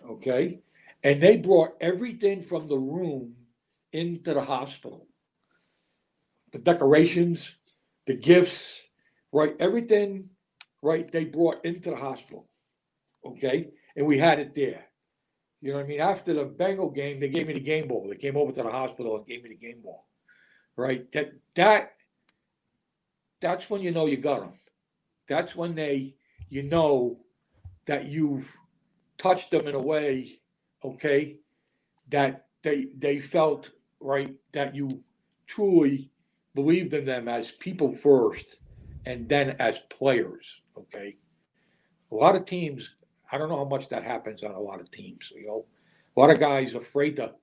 [0.09, 0.61] okay,
[1.03, 3.35] and they brought everything from the room
[3.93, 5.07] into the hospital
[6.51, 7.55] the decorations,
[8.05, 8.81] the gifts,
[9.31, 9.55] right?
[9.59, 10.29] Everything,
[10.81, 11.11] right?
[11.11, 12.47] They brought into the hospital.
[13.25, 13.69] Okay.
[13.95, 14.85] And we had it there.
[15.61, 15.99] You know what I mean?
[15.99, 18.07] After the Bengal game, they gave me the game ball.
[18.09, 20.07] They came over to the hospital and gave me the game ball.
[20.75, 21.11] Right?
[21.11, 21.93] That that
[23.41, 24.53] that's when you know you got them.
[25.27, 26.15] That's when they
[26.49, 27.19] you know
[27.85, 28.55] that you've
[29.17, 30.39] touched them in a way,
[30.83, 31.37] okay,
[32.09, 35.03] that they they felt right that you
[35.45, 36.11] truly
[36.55, 38.57] believed in them as people first
[39.05, 40.61] and then as players.
[40.77, 41.17] Okay.
[42.11, 42.95] A lot of teams,
[43.31, 45.31] I don't know how much that happens on a lot of teams.
[45.35, 45.65] You know,
[46.15, 47.33] a lot of guys afraid to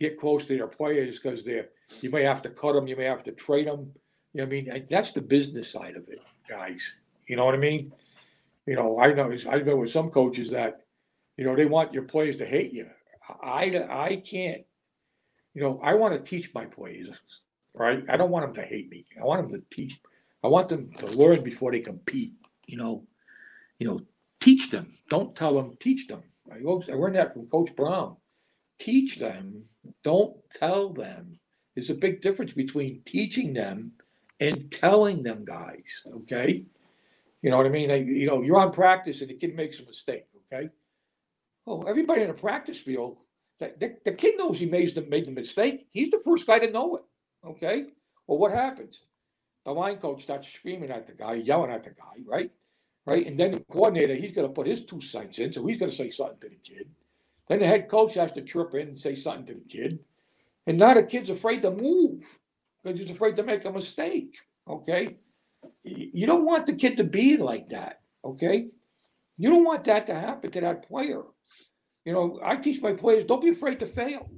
[0.00, 1.68] get close to their players because they're
[2.00, 3.92] you may have to cut them, you may have to trade them.
[4.34, 6.94] You know, I mean, that's the business side of it, guys.
[7.26, 7.92] You know what I mean?
[8.66, 10.84] You know, I know I've been with some coaches that,
[11.38, 12.88] you know, they want your players to hate you.
[13.42, 14.62] I I can't.
[15.54, 17.20] You know, I want to teach my players
[17.78, 18.04] right?
[18.08, 19.06] I don't want them to hate me.
[19.20, 19.98] I want them to teach.
[20.44, 22.32] I want them to learn before they compete.
[22.66, 23.04] You know,
[23.78, 24.00] you know,
[24.48, 24.94] teach them.
[25.10, 25.76] Don't tell them.
[25.78, 26.22] Teach them.
[26.50, 28.16] I, learned that from Coach Brown.
[28.78, 29.64] Teach them.
[30.02, 31.38] Don't tell them.
[31.74, 33.92] There's a big difference between teaching them
[34.40, 36.02] and telling them, guys.
[36.20, 36.64] Okay.
[37.42, 37.90] You know what I mean?
[37.90, 40.24] I, you know, you're on practice and the kid makes a mistake.
[40.50, 40.70] Okay.
[41.66, 43.18] Oh, everybody in a practice field,
[43.60, 45.88] the, the, the kid knows he made the, made the mistake.
[45.92, 47.02] He's the first guy to know it.
[47.46, 47.84] Okay.
[48.26, 49.04] Well, what happens?
[49.66, 52.50] The line coach starts screaming at the guy, yelling at the guy, right?
[53.08, 53.26] Right.
[53.26, 55.50] And then the coordinator, he's going to put his two cents in.
[55.50, 56.90] So he's going to say something to the kid.
[57.48, 60.00] Then the head coach has to trip in and say something to the kid.
[60.66, 62.38] And now the kid's afraid to move
[62.82, 64.36] because he's afraid to make a mistake.
[64.68, 65.16] Okay.
[65.84, 68.02] You don't want the kid to be like that.
[68.22, 68.68] Okay.
[69.38, 71.22] You don't want that to happen to that player.
[72.04, 74.30] You know, I teach my players don't be afraid to fail.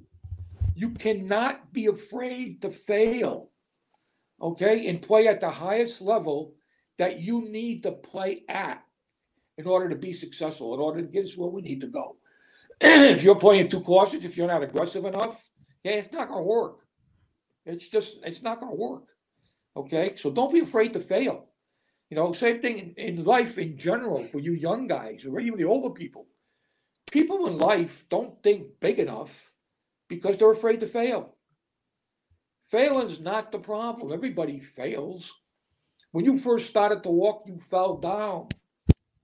[0.76, 3.50] You cannot be afraid to fail.
[4.40, 6.54] okay, and play at the highest level
[7.00, 8.84] that you need to play at
[9.56, 12.18] in order to be successful, in order to get us where we need to go.
[12.82, 15.42] if you're playing too cautious, if you're not aggressive enough,
[15.82, 16.80] yeah, it's not going to work.
[17.64, 19.04] It's just, it's not going to work.
[19.78, 20.14] Okay.
[20.16, 21.46] So don't be afraid to fail.
[22.10, 25.58] You know, same thing in, in life in general for you young guys or even
[25.58, 26.26] the older people.
[27.10, 29.50] People in life don't think big enough
[30.06, 31.34] because they're afraid to fail.
[32.66, 34.12] Failing is not the problem.
[34.12, 35.32] Everybody fails.
[36.12, 38.48] When you first started to walk, you fell down.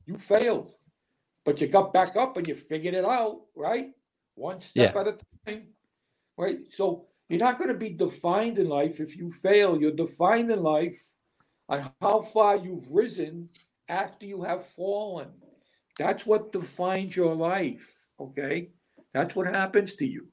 [0.07, 0.72] You failed,
[1.44, 3.90] but you got back up and you figured it out, right?
[4.37, 5.01] One step Yeah.
[5.01, 5.66] at a time,
[6.38, 6.59] right?
[6.70, 9.81] So you're not going to be defined in life if you fail.
[9.81, 11.01] You're defined in life
[11.68, 13.49] on how far you've risen
[13.88, 15.33] after you have fallen.
[15.99, 18.70] That's what defines your life, okay?
[19.12, 20.29] That's what happens to you,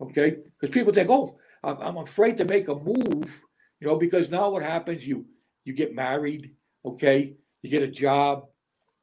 [0.00, 0.38] okay?
[0.58, 3.44] Because people think, oh, I'm, I'm afraid to make a move,
[3.78, 5.06] you know, because now what happens?
[5.06, 5.26] You
[5.68, 7.36] you get married, okay?
[7.60, 8.46] You get a job,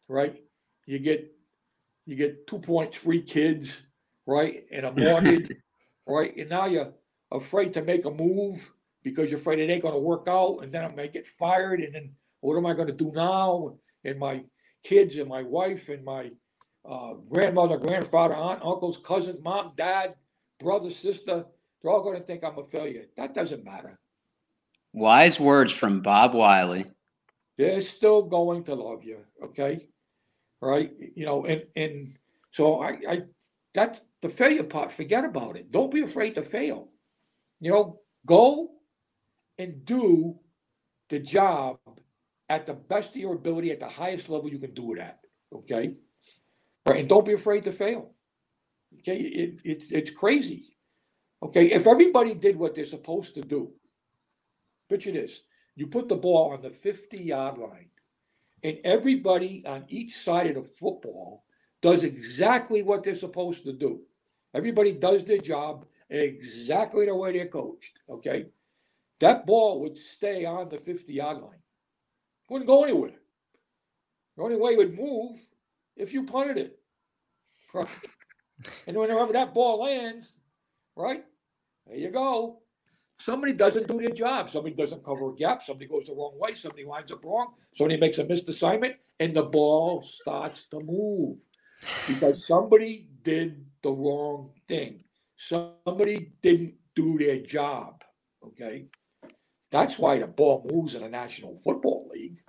[0.08, 0.36] right?
[0.88, 1.32] You get
[2.08, 3.82] you get 2.3 kids,
[4.26, 4.64] right?
[4.72, 5.52] And a mortgage,
[6.08, 6.36] right?
[6.36, 6.94] And now you're
[7.32, 8.72] afraid to make a move
[9.04, 11.94] because you're afraid it ain't gonna work out, and then I'm gonna get fired, and
[11.94, 13.78] then what am I gonna do now?
[14.04, 14.44] And my
[14.84, 16.32] kids and my wife and my
[16.84, 20.16] uh, grandmother, grandfather, aunt, uncles, cousins, mom, dad,
[20.60, 21.46] brother, sister,
[21.82, 23.06] they're all gonna think I'm a failure.
[23.18, 24.00] That doesn't matter.
[24.96, 26.86] Wise words from Bob Wylie.
[27.58, 29.90] they're still going to love you okay?
[30.62, 32.16] Right you know and and
[32.52, 33.22] so i i
[33.74, 35.70] that's the failure part forget about it.
[35.70, 36.88] Don't be afraid to fail.
[37.60, 38.70] You know go
[39.58, 40.40] and do
[41.10, 41.78] the job
[42.48, 45.20] at the best of your ability at the highest level you can do it at
[45.54, 45.94] okay?
[46.88, 48.14] Right and don't be afraid to fail.
[49.00, 50.78] Okay it, it's it's crazy.
[51.44, 53.74] Okay if everybody did what they're supposed to do
[54.90, 55.42] picture this
[55.76, 57.90] you put the ball on the 50 yard line,
[58.64, 61.44] and everybody on each side of the football
[61.82, 64.02] does exactly what they're supposed to do.
[64.54, 68.00] Everybody does their job exactly the way they're coached.
[68.10, 68.46] Okay.
[69.20, 71.62] That ball would stay on the 50 yard line,
[72.50, 73.20] wouldn't go anywhere.
[74.36, 75.38] The only way it would move
[75.96, 76.80] if you punted it.
[77.74, 77.88] Right?
[78.88, 80.34] And whenever that ball lands,
[80.96, 81.24] right,
[81.88, 82.62] there you go.
[83.18, 84.50] Somebody doesn't do their job.
[84.50, 85.62] Somebody doesn't cover a gap.
[85.64, 86.54] Somebody goes the wrong way.
[86.56, 87.54] Somebody lines up wrong.
[87.74, 91.40] Somebody makes a missed assignment, and the ball starts to move
[92.08, 95.00] because somebody did the wrong thing.
[95.38, 98.02] Somebody didn't do their job.
[98.46, 98.88] Okay.
[99.72, 102.40] That's why the ball moves in the National Football League.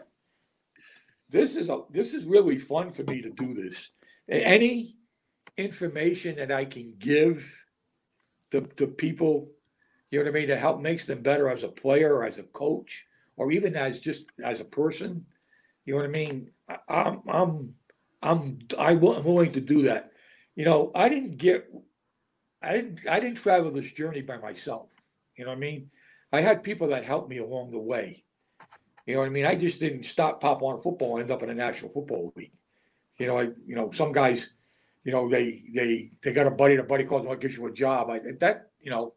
[1.29, 3.91] This is a this is really fun for me to do this.
[4.29, 4.97] Any
[5.57, 7.65] information that I can give
[8.51, 9.51] to, to people
[10.11, 10.49] you know what I mean?
[10.49, 13.99] To help makes them better as a player or as a coach or even as
[13.99, 15.27] just as a person.
[15.85, 16.51] You know what I mean?
[16.69, 17.75] I, I'm I'm
[18.23, 20.12] I'm I will, I'm willing to do that.
[20.55, 21.69] You know, I didn't get
[22.62, 24.88] I didn't I didn't travel this journey by myself.
[25.37, 25.90] You know what I mean?
[26.33, 28.25] I had people that helped me along the way.
[29.07, 29.47] You know what I mean?
[29.47, 32.59] I just didn't stop pop on football and end up in a national football league.
[33.19, 34.51] You know, I you know, some guys,
[35.05, 37.73] you know, they they they got a buddy, the buddy calls them, get you a
[37.73, 38.11] job.
[38.11, 39.14] I that, you know,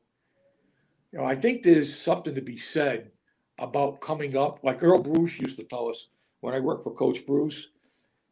[1.11, 3.11] you know, I think there's something to be said
[3.57, 4.59] about coming up.
[4.63, 6.09] Like Earle Bruce used to tell us
[6.41, 7.67] when I worked for Coach Bruce,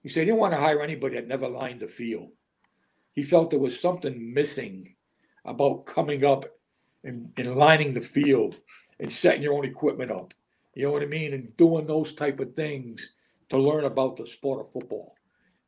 [0.04, 2.30] he said he didn't want to hire anybody that never lined the field.
[3.13, 4.96] He felt there was something missing
[5.44, 6.46] about coming up
[7.04, 8.58] and, and lining the field
[9.00, 10.34] and setting your own equipment up.
[10.76, 11.34] You know what I mean?
[11.34, 13.13] And doing those type of things
[13.50, 15.16] to learn about the sport of football.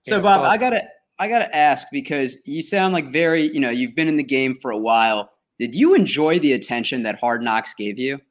[0.03, 0.87] So And Bob, about- I gotta
[1.21, 4.55] I gotta ask because you sound like very, you know, you've been in the game
[4.55, 5.31] for a while.
[5.59, 8.21] Did you enjoy the attention that Hard Knocks gave you?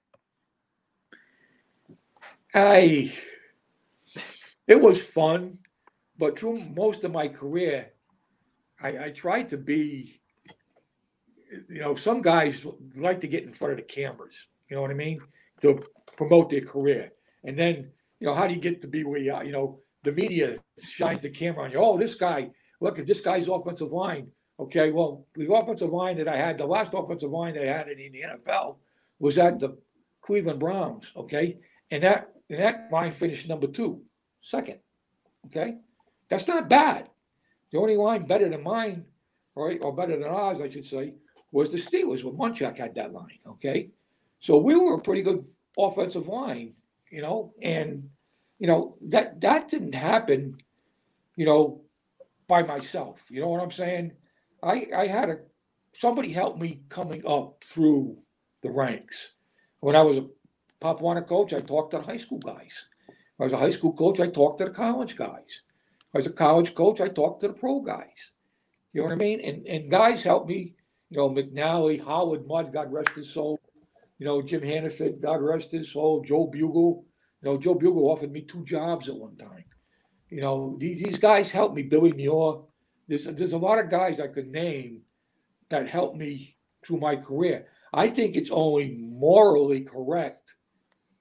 [2.55, 3.13] I
[4.67, 5.59] it was fun,
[6.17, 7.93] but through most of my career,
[8.81, 10.15] I, I tried to be.
[11.71, 14.49] You know, some guys like to get in front of the cameras.
[14.69, 15.19] You know what I mean?
[15.63, 15.83] To
[16.17, 17.13] promote their career,
[17.45, 19.45] and then you know how do you get to be where you are?
[19.45, 21.79] You know, the media shines the camera on you.
[21.79, 22.51] Oh, this guy!
[22.81, 24.29] Look at this guy's offensive line.
[24.61, 27.89] Okay, well, the offensive line that I had, the last offensive line that I had
[27.89, 28.77] in the NFL
[29.21, 29.77] was at the
[30.21, 31.13] Cleveland Browns.
[31.17, 31.59] Okay,
[31.91, 34.03] and that and that line finished number two,
[34.43, 34.79] second.
[35.47, 35.77] Okay,
[36.29, 37.09] that's not bad.
[37.71, 39.05] The only line better than mine,
[39.55, 41.15] right, or better than ours, I should say,
[41.53, 43.39] was the Steelers when Munchak had that line.
[43.47, 43.91] Okay,
[44.41, 45.45] so we were a pretty good
[45.79, 46.75] offensive line,
[47.11, 48.11] you know, and
[48.59, 50.57] you know that that didn't happen,
[51.37, 51.83] you know,
[52.49, 53.25] by myself.
[53.31, 54.13] You know what I'm saying?
[54.63, 55.39] I I had a
[55.95, 58.19] somebody helped me coming up through
[58.63, 59.33] the ranks
[59.81, 60.27] when I was a
[60.81, 62.87] Pop Warner coach, I talked to the high school guys.
[63.41, 65.63] I was a high school coach, I talked to the college guys.
[66.15, 68.33] I was a college coach, I talked to the pro guys.
[68.93, 69.41] You know what I mean?
[69.41, 70.75] And and guys helped me,
[71.11, 73.61] you know, McNally, Howard Mudd, God rest his soul.
[74.19, 77.05] You know, Jim Hanifan, God rest his soul, Joe Bugel.
[77.43, 79.65] You know, Joe Bugel offered me two jobs at one time.
[80.29, 82.63] You know, these, these guys helped me, Billy Muir.
[83.09, 85.03] There's there's a lot of guys I could name
[85.71, 87.67] that helped me through my career.
[87.93, 90.55] I think it's only morally correct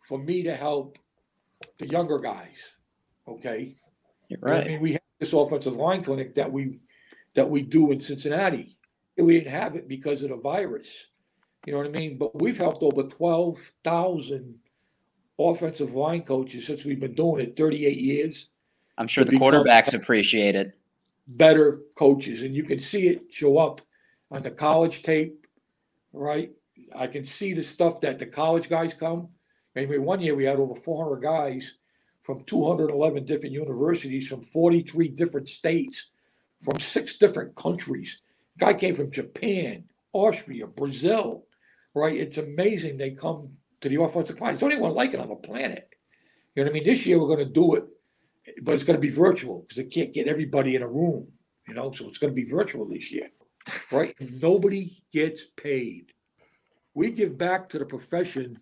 [0.01, 0.97] for me to help
[1.79, 2.73] the younger guys.
[3.27, 3.75] Okay.
[4.27, 6.79] You're I mean, we have this offensive line clinic that we
[7.35, 8.77] that we do in Cincinnati.
[9.17, 11.07] We didn't have it because of the virus.
[11.65, 12.17] You know what I mean?
[12.17, 14.55] But we've helped over twelve thousand
[15.39, 18.49] offensive line coaches since we've been doing it 38 years.
[18.97, 20.73] I'm sure the become- quarterbacks appreciate it.
[21.27, 23.81] Better coaches, and you can see it show up
[24.31, 25.45] on the college tape,
[26.13, 26.51] right?
[26.95, 29.29] I can see the stuff that the college guys come.
[29.75, 31.75] Maybe one year we had over 400 guys
[32.23, 36.09] from 211 different universities from 43 different states,
[36.61, 38.21] from six different countries.
[38.59, 41.45] Guy came from Japan, Austria, Brazil,
[41.93, 42.15] right?
[42.15, 43.49] It's amazing they come
[43.81, 44.55] to the offensive line.
[44.55, 45.89] It's only one like it on the planet.
[46.55, 46.85] You know what I mean?
[46.85, 47.85] This year we're going to do it
[48.61, 51.27] but it's going to be virtual because they can't get everybody in a room,
[51.67, 51.91] you know.
[51.91, 53.29] So it's going to be virtual this year,
[53.91, 54.15] right?
[54.19, 56.13] And nobody gets paid.
[56.93, 58.59] We give back to the profession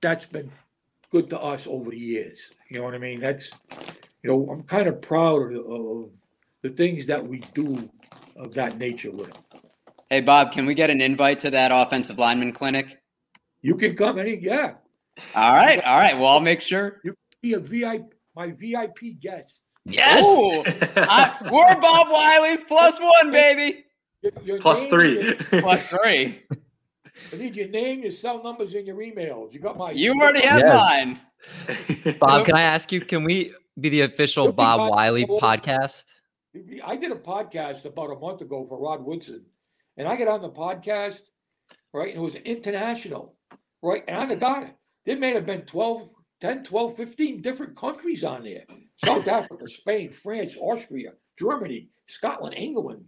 [0.00, 0.50] that's been
[1.10, 2.50] good to us over the years.
[2.68, 3.20] You know what I mean?
[3.20, 3.52] That's,
[4.22, 6.10] you know, I'm kind of proud of, of
[6.62, 7.90] the things that we do
[8.36, 9.42] of that nature with them.
[10.10, 12.98] Hey, Bob, can we get an invite to that offensive lineman clinic?
[13.60, 14.74] You can come any, yeah,
[15.34, 15.82] All right.
[15.84, 16.16] All right.
[16.16, 17.00] Well, I'll make sure.
[17.04, 19.64] You be a VIP, my VIP guest.
[19.84, 20.78] Yes.
[20.96, 23.84] I, we're Bob Wylie's plus one, baby.
[24.22, 25.20] Your- your Plus three.
[25.22, 26.42] your- Plus three.
[27.32, 29.52] I need your name, your cell numbers, and your emails.
[29.52, 29.90] You got my.
[29.90, 30.72] You already have Yes.
[30.74, 31.20] mine.
[32.20, 33.00] Bob, can I ask you?
[33.00, 36.04] Can we be the official You'll be Bob my- Wylie podcast?
[36.84, 39.44] I did a podcast about a month ago for Rod Woodson,
[39.96, 41.22] and I get on the podcast,
[41.92, 42.08] right?
[42.08, 43.34] And it was international,
[43.82, 44.04] right?
[44.08, 44.74] And I got it.
[45.06, 46.08] There may have been 12,
[46.40, 48.64] 10, 12, 15 different countries on there
[49.04, 53.04] South Africa, Spain, France, Austria, Germany, Scotland, England.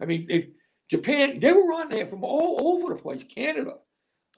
[0.00, 0.52] I mean, it,
[0.90, 3.74] Japan, they were on there from all over the place, Canada.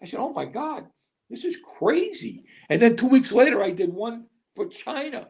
[0.02, 0.86] I said, oh my God,
[1.30, 2.44] this is crazy.
[2.68, 5.28] And then two weeks later, I did one for China.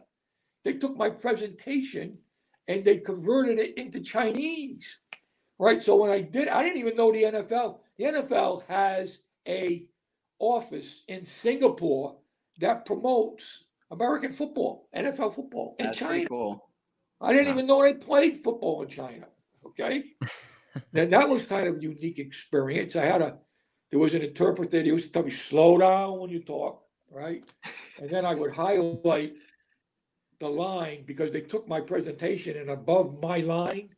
[0.63, 2.17] They took my presentation
[2.67, 4.99] and they converted it into Chinese.
[5.57, 5.81] Right.
[5.81, 7.77] So when I did, I didn't even know the NFL.
[7.97, 9.85] The NFL has a
[10.39, 12.17] office in Singapore
[12.59, 16.11] that promotes American football, NFL football in That's China.
[16.11, 16.69] pretty cool.
[17.21, 19.27] I didn't even know they played football in China.
[19.65, 20.03] Okay.
[20.93, 22.95] now that was kind of a unique experience.
[22.95, 23.37] I had a
[23.91, 27.43] there was an interpreter, he used to tell me, slow down when you talk, right?
[28.01, 29.33] And then I would highlight
[30.39, 33.89] the line because they took my presentation and above my line,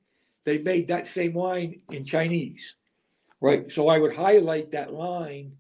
[0.46, 2.76] they made that same line in Chinese.
[3.42, 3.72] Right.
[3.72, 5.54] So I would highlight that line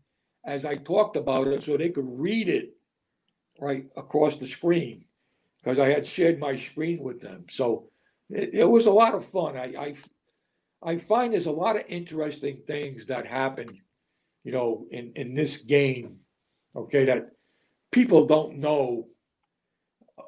[0.46, 2.77] as I talked about it so they could read it
[3.60, 5.06] right across the screen
[5.64, 7.46] because I had shared my screen with them.
[7.50, 7.90] So
[8.30, 9.58] it, it was a lot of fun.
[9.58, 9.96] I, I
[10.82, 13.82] I find there's a lot of interesting things that happen,
[14.44, 16.20] you know, in in this game.
[16.76, 17.32] Okay, that
[17.92, 19.08] people don't know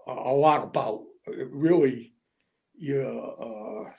[0.08, 1.04] a, a lot about.
[1.28, 2.14] It really,
[2.78, 3.92] yeah, uh,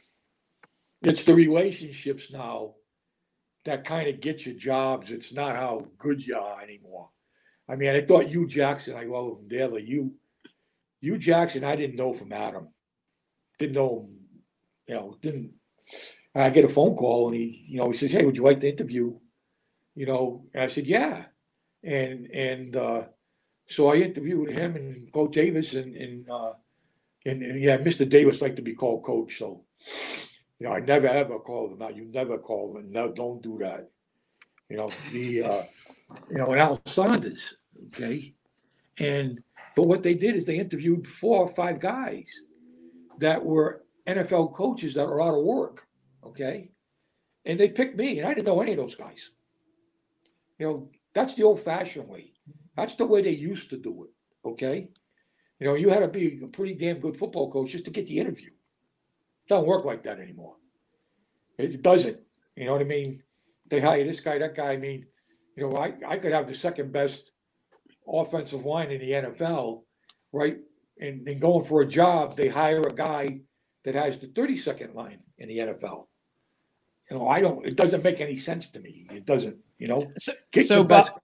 [1.02, 2.74] it's the relationships now
[3.64, 5.10] that kind of get you jobs.
[5.10, 7.10] It's not how good you are anymore.
[7.70, 8.96] I mean, I thought Hue Jackson.
[8.96, 9.84] I love him dearly.
[9.84, 10.14] You,
[11.00, 11.62] Hue Jackson.
[11.62, 12.68] I didn't know from Adam.
[13.58, 14.16] Didn't know him.
[14.88, 15.52] You know, didn't.
[16.34, 18.60] I get a phone call and he, you know, he says, "Hey, would you like
[18.60, 19.16] to interview?"
[19.94, 21.24] You know, and I said, "Yeah,"
[21.84, 23.02] and and uh,
[23.68, 26.52] so I interviewed him and Coach Davis and and uh,
[27.24, 28.08] and, and yeah, Mr.
[28.08, 29.64] Davis liked to be called Coach, so
[30.58, 31.96] you know, I never ever called him out.
[31.96, 32.90] You never call him.
[32.90, 33.88] No, don't do that.
[34.68, 35.62] You know, the uh,
[36.30, 37.56] you know, and Al Saunders,
[37.86, 38.34] okay,
[38.98, 39.40] and
[39.76, 42.44] but what they did is they interviewed four or five guys
[43.18, 45.86] that were NFL coaches that are out of work,
[46.24, 46.70] okay,
[47.44, 49.30] and they picked me, and I didn't know any of those guys.
[50.58, 52.32] You know, that's the old-fashioned way.
[52.76, 54.10] That's the way they used to do it,
[54.48, 54.88] okay.
[55.58, 58.06] You know, you had to be a pretty damn good football coach just to get
[58.06, 58.48] the interview.
[58.48, 60.56] It doesn't work like that anymore.
[61.58, 62.18] It doesn't.
[62.56, 63.22] You know what I mean?
[63.66, 64.72] They hire this guy, that guy.
[64.72, 65.06] I mean,
[65.56, 67.29] you know, I, I could have the second best
[68.10, 69.82] offensive line in the NFL,
[70.32, 70.58] right?
[71.00, 73.40] And then going for a job, they hire a guy
[73.84, 76.06] that has the 32nd line in the NFL.
[77.10, 79.06] You know, I don't, it doesn't make any sense to me.
[79.10, 80.12] It doesn't, you know?
[80.18, 81.20] So, Get so best- Bob,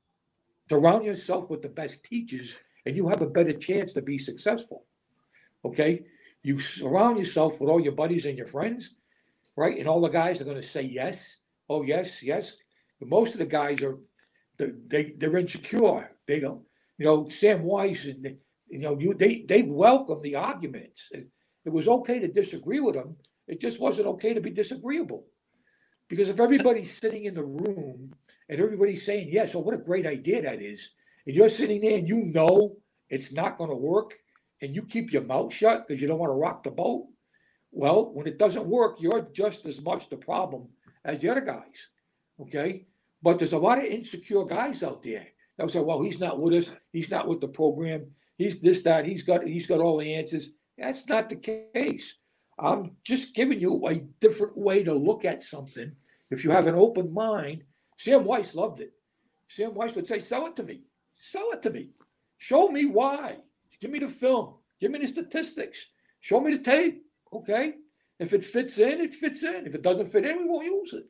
[0.68, 2.56] Surround yourself with the best teachers,
[2.86, 4.84] and you have a better chance to be successful.
[5.64, 6.02] Okay,
[6.42, 8.90] you surround yourself with all your buddies and your friends,
[9.54, 9.78] right?
[9.78, 11.36] And all the guys are going to say yes.
[11.70, 12.54] Oh yes, yes.
[12.98, 13.98] But most of the guys are
[14.58, 16.10] they they're insecure.
[16.26, 16.65] They don't.
[16.98, 18.38] You know, Sam Wyche and
[18.68, 21.08] you know you they they welcome the arguments.
[21.12, 21.28] It,
[21.64, 23.16] it was okay to disagree with them.
[23.48, 25.26] It just wasn't okay to be disagreeable.
[26.08, 28.14] Because if everybody's sitting in the room
[28.48, 30.90] and everybody's saying, yes, oh, what a great idea that is,
[31.26, 32.76] and you're sitting there and you know
[33.08, 34.14] it's not going to work,
[34.62, 37.08] and you keep your mouth shut because you don't want to rock the boat,
[37.72, 40.68] well, when it doesn't work, you're just as much the problem
[41.04, 41.88] as the other guys.
[42.40, 42.86] Okay.
[43.22, 45.26] But there's a lot of insecure guys out there
[45.56, 46.72] that will say, well, he's not with us.
[46.92, 48.06] He's not with the program.
[48.36, 49.06] He's this, that.
[49.06, 50.50] He's got he's got all the answers.
[50.76, 52.14] That's not the case.
[52.58, 55.92] I'm just giving you a different way to look at something.
[56.30, 57.64] If you have an open mind,
[57.96, 58.92] Sam Wyche loved it.
[59.48, 60.82] Sam Wyche would say, Sell it to me.
[61.18, 61.90] Sell it to me.
[62.38, 63.38] Show me why.
[63.80, 64.54] Give me the film.
[64.80, 65.86] Give me the statistics.
[66.20, 67.02] Show me the tape.
[67.32, 67.74] Okay.
[68.18, 69.66] If it fits in, it fits in.
[69.66, 71.06] If it doesn't fit in, we won't use it.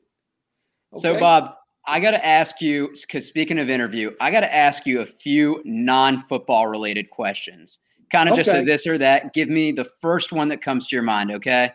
[0.92, 1.00] Okay?
[1.00, 1.54] So, Bob,
[1.86, 5.06] I got to ask you, because speaking of interview, I got to ask you a
[5.06, 7.80] few non football related questions
[8.10, 8.42] kind of okay.
[8.42, 9.32] just a this or that.
[9.32, 11.72] Give me the first one that comes to your mind, okay?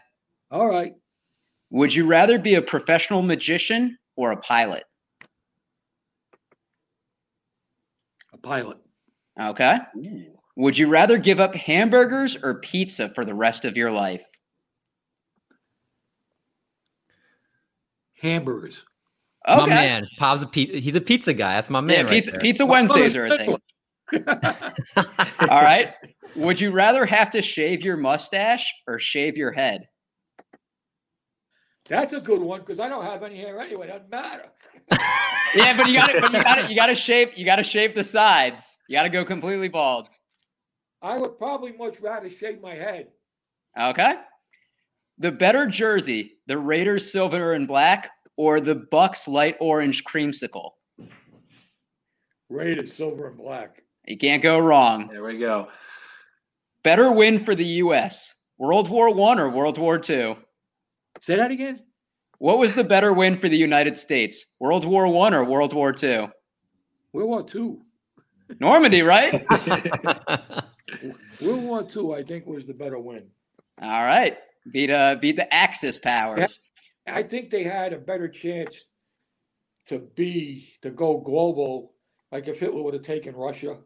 [0.50, 0.94] All right.
[1.70, 4.84] Would you rather be a professional magician or a pilot?
[8.34, 8.78] A pilot.
[9.40, 9.78] Okay.
[9.98, 10.26] Ooh.
[10.58, 14.22] Would you rather give up hamburgers or pizza for the rest of your life?
[18.22, 18.84] Hamburgers.
[19.48, 19.60] Okay.
[19.60, 20.78] My man, Bob's a pizza.
[20.78, 21.56] He's a pizza guy.
[21.56, 21.96] That's my man.
[21.96, 22.40] Yeah, right pizza, there.
[22.40, 23.50] pizza Wednesdays are a thing.
[24.98, 25.94] All right.
[26.36, 29.88] Would you rather have to shave your mustache or shave your head?
[31.86, 33.88] That's a good one because I don't have any hair anyway.
[33.88, 34.46] Doesn't matter.
[35.56, 37.58] yeah, but you got to, but you got to, you got to shave, you got
[37.58, 38.78] to shave the sides.
[38.88, 40.08] You got to go completely bald.
[41.02, 43.08] I would probably much rather shave my head.
[43.80, 44.14] Okay.
[45.18, 50.72] The better jersey, the Raiders silver and black, or the Bucks light orange creamsicle.
[52.50, 53.84] Raiders silver and black.
[54.08, 55.10] You can't go wrong.
[55.12, 55.70] There we go.
[56.84, 58.34] Better win for the U.S.
[58.58, 60.36] World War One or World War Two?
[61.22, 61.82] Say that again.
[62.40, 64.56] What was the better win for the United States?
[64.60, 66.28] World War One or World War Two?
[67.14, 67.82] World War Two.
[68.60, 69.32] Normandy, right?
[71.42, 73.24] World War Two, I think, was the better win.
[73.82, 74.38] All right,
[74.72, 76.60] beat uh beat the Axis powers.
[77.08, 78.86] I think they had a better chance
[79.88, 81.94] to be to go global,
[82.32, 83.78] like if Hitler would have taken Russia,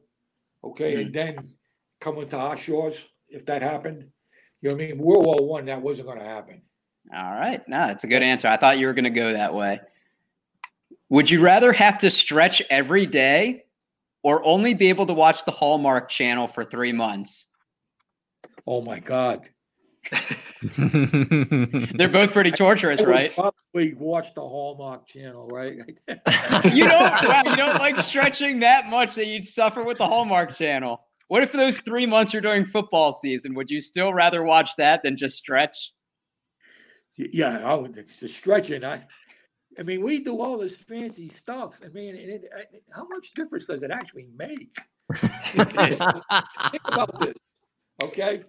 [0.63, 1.01] okay, mm-hmm.
[1.01, 1.53] and then
[1.99, 4.05] coming to our shores if that happened.
[4.61, 4.97] You know what I mean?
[4.97, 6.61] World War One, that wasn't going to happen.
[7.13, 8.47] All right, no, that's a good answer.
[8.47, 9.79] I thought you were going to go that way.
[11.09, 13.65] Would you rather have to stretch every day,
[14.23, 17.49] or only be able to watch the Hallmark Channel for three months?
[18.65, 19.47] Oh my God!
[21.95, 23.33] They're both pretty torturous, right?
[23.33, 25.77] Probably watch the Hallmark Channel, right?
[26.73, 27.27] you don't.
[27.27, 31.01] Wow, you don't like stretching that much that you'd suffer with the Hallmark Channel.
[31.27, 33.55] What if those three months you're during football season?
[33.55, 35.91] Would you still rather watch that than just stretch?
[37.17, 38.83] Yeah, oh, it's the stretching.
[38.83, 39.05] I,
[39.79, 41.79] I mean, we do all this fancy stuff.
[41.83, 44.75] I mean, it, it, how much difference does it actually make?
[45.15, 47.35] Think about this,
[48.03, 48.43] okay?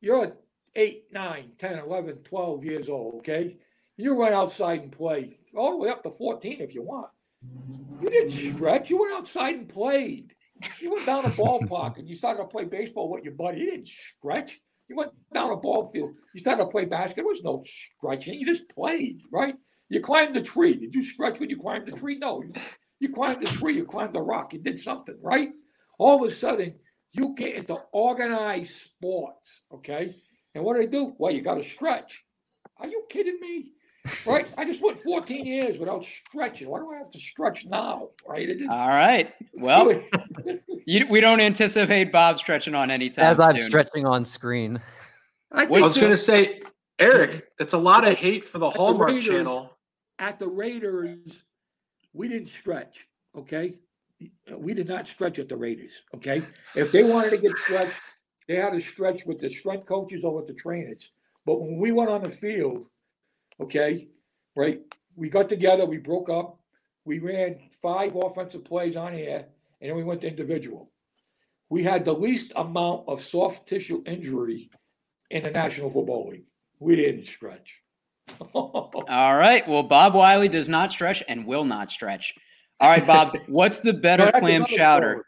[0.00, 0.36] You're
[0.74, 3.56] 8, 9, 10, 11, 12 years old, okay?
[3.96, 7.08] You run outside and play all the way up to 14 if you want.
[8.00, 8.88] You didn't stretch.
[8.90, 10.34] You went outside and played.
[10.80, 13.60] You went down a ballpark and you started to play baseball with your buddy.
[13.60, 14.60] You didn't stretch.
[14.88, 16.14] You went down a ball field.
[16.34, 17.32] You started to play basketball.
[17.32, 18.40] There was no stretching.
[18.40, 19.54] You just played, right?
[19.88, 20.74] You climbed the tree.
[20.74, 22.18] Did you stretch when you climbed the tree?
[22.18, 22.42] No.
[22.42, 22.52] You,
[23.00, 23.76] you climbed the tree.
[23.76, 24.52] You climbed the rock.
[24.52, 25.50] You did something, right?
[25.98, 26.74] All of a sudden,
[27.12, 30.16] you get into organized sports, okay?
[30.54, 31.14] And what do they do?
[31.18, 32.24] Well, you got to stretch.
[32.78, 33.72] Are you kidding me?
[34.24, 34.46] right?
[34.56, 36.68] I just went 14 years without stretching.
[36.68, 38.08] Why do I have to stretch now?
[38.26, 38.48] Right?
[38.48, 39.32] It is, All right.
[39.54, 40.02] Well,
[40.86, 43.26] you, we don't anticipate Bob stretching on any time.
[43.26, 43.62] As I'm soon.
[43.62, 44.80] stretching on screen.
[45.52, 46.62] I, I was going to say,
[46.98, 49.76] Eric, it's a lot of hate for the Hallmark the Raiders, channel.
[50.18, 51.42] At the Raiders,
[52.12, 53.06] we didn't stretch.
[53.36, 53.74] Okay.
[54.56, 56.02] We did not stretch at the Raiders.
[56.14, 56.42] Okay.
[56.74, 58.00] If they wanted to get stretched,
[58.48, 61.12] they had to stretch with the strength coaches or with the trainers.
[61.46, 62.86] But when we went on the field,
[63.60, 64.08] Okay,
[64.56, 64.80] right?
[65.16, 66.58] We got together, we broke up,
[67.04, 69.46] we ran five offensive plays on air,
[69.80, 70.90] and then we went to individual.
[71.68, 74.70] We had the least amount of soft tissue injury
[75.30, 76.46] in the National Football League.
[76.78, 77.80] We didn't stretch.
[78.54, 79.66] All right.
[79.68, 82.34] Well, Bob Wylie does not stretch and will not stretch.
[82.80, 83.36] All right, Bob.
[83.46, 85.10] What's the better No, clam chowder?
[85.10, 85.24] story.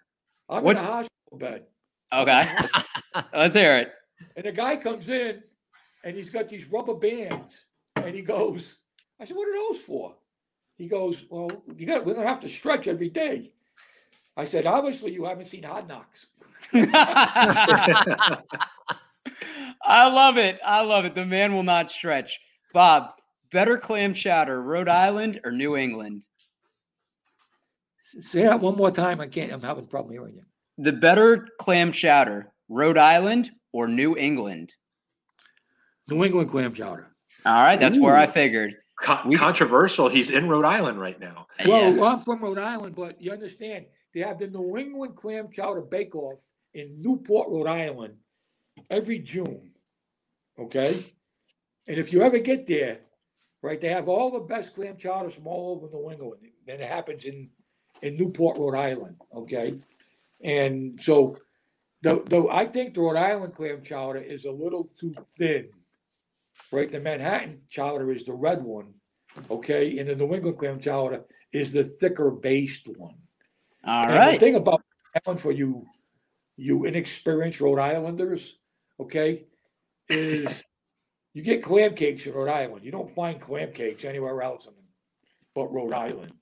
[0.49, 1.67] I'm What's- in a hospital bed,
[2.13, 2.73] Okay, let's,
[3.35, 3.93] let's hear it.
[4.37, 5.43] and the guy comes in,
[6.05, 7.65] and he's got these rubber bands,
[7.97, 8.77] and he goes,
[9.21, 10.15] "I said, what are those for?"
[10.77, 13.53] He goes, "Well, you got we're gonna have to stretch every day."
[14.37, 16.27] I said, "Obviously, you haven't seen Hard Knocks."
[16.75, 18.39] I
[20.09, 20.59] love it.
[20.65, 21.15] I love it.
[21.15, 22.41] The man will not stretch.
[22.73, 23.11] Bob,
[23.51, 26.27] better clam chowder, Rhode Island or New England?
[28.21, 29.21] Say that one more time.
[29.21, 29.53] I can't.
[29.53, 30.43] I'm having a problem hearing you.
[30.79, 34.75] The better clam chowder, Rhode Island or New England?
[36.09, 37.09] New England clam chowder.
[37.45, 38.75] All right, that's where I figured.
[39.03, 40.09] Co- We- controversial.
[40.09, 41.47] He's in Rhode Island right now.
[41.59, 42.05] Uh, well, Yeah.
[42.05, 46.15] I'm from Rhode Island, but you understand they have the New England Clam Chowder Bake
[46.15, 46.41] Off
[46.75, 48.15] in Newport, Rhode Island,
[48.91, 49.71] every June.
[50.59, 51.05] Okay,
[51.87, 53.01] and if you ever get there,
[53.63, 56.89] right, they have all the best clam chowders from all over New England, and it
[56.89, 57.49] happens in
[58.03, 59.17] in Newport, Rhode Island.
[59.35, 59.75] Okay,
[60.43, 61.37] and so
[62.03, 65.69] the the I think the Rhode Island clam chowder is a little too thin.
[66.71, 68.95] Right, the Manhattan chowder is the red one.
[69.51, 73.15] Okay, and the New England clam chowder is the thicker based one.
[73.85, 74.83] All And The thing about
[75.37, 75.87] for you,
[76.57, 78.57] you inexperienced Rhode Islanders,
[79.01, 79.45] okay,
[80.09, 80.63] is
[81.35, 82.85] you get clam cakes in Rhode Island.
[82.85, 84.75] You don't find clam cakes anywhere else in
[85.55, 86.33] but Rhode Island,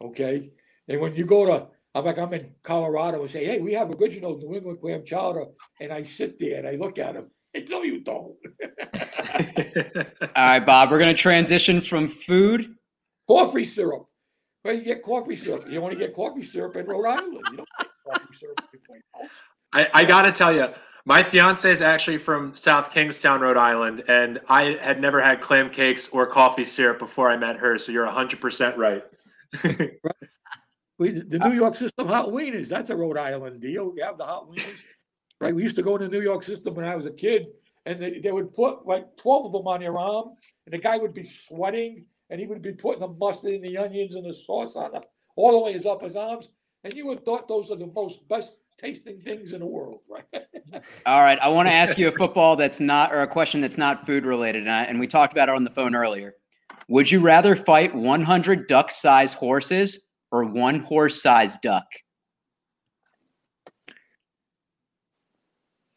[0.00, 0.50] okay?
[0.88, 3.90] And when you go to, I'm like, I'm in Colorado and say, hey, we have
[3.90, 5.44] original New England clam chowder,
[5.80, 7.30] and I sit there and I look at them.
[7.68, 8.34] No, you don't.
[8.64, 12.74] All right, Bob, we're going to transition from food.
[13.28, 14.06] coffee syrup.
[14.62, 15.64] Where you get coffee syrup?
[15.68, 17.32] You only get coffee syrup in Rhode Island.
[17.50, 19.42] You don't get coffee syrup anyplace else.
[19.74, 20.68] I, I got to tell you,
[21.04, 25.68] my fiance is actually from South Kingstown, Rhode Island, and I had never had clam
[25.68, 27.76] cakes or coffee syrup before I met her.
[27.76, 29.04] So you're 100% right.
[31.02, 33.92] We, the uh, New York system hot wieners, that's a Rhode Island deal.
[33.96, 34.82] You have the hot wieners.
[35.40, 37.46] Right, we used to go in the New York system when I was a kid,
[37.84, 40.36] and they, they would put like twelve of them on your arm,
[40.66, 43.76] and the guy would be sweating, and he would be putting the mustard and the
[43.76, 45.02] onions and the sauce on it,
[45.34, 46.48] all the way up his arms,
[46.84, 50.24] and you would thought those are the most best tasting things in the world, right?
[51.06, 53.78] All right, I want to ask you a football that's not, or a question that's
[53.78, 56.34] not food related, and, I, and we talked about it on the phone earlier.
[56.88, 61.86] Would you rather fight 100 duck-sized horses or one horse-sized duck?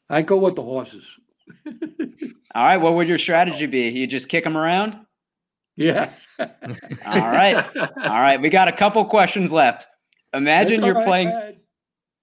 [0.09, 1.09] I go with the horses.
[1.67, 3.89] All right, what would your strategy be?
[3.89, 4.99] You just kick them around?
[5.75, 6.11] Yeah.
[6.39, 6.47] All
[7.05, 8.41] right, all right.
[8.41, 9.87] We got a couple questions left.
[10.33, 11.55] Imagine you're right, playing.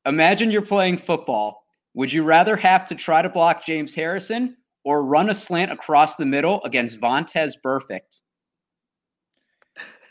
[0.04, 1.64] Imagine you're playing football.
[1.94, 6.16] Would you rather have to try to block James Harrison or run a slant across
[6.16, 8.20] the middle against Vontaze Burfict?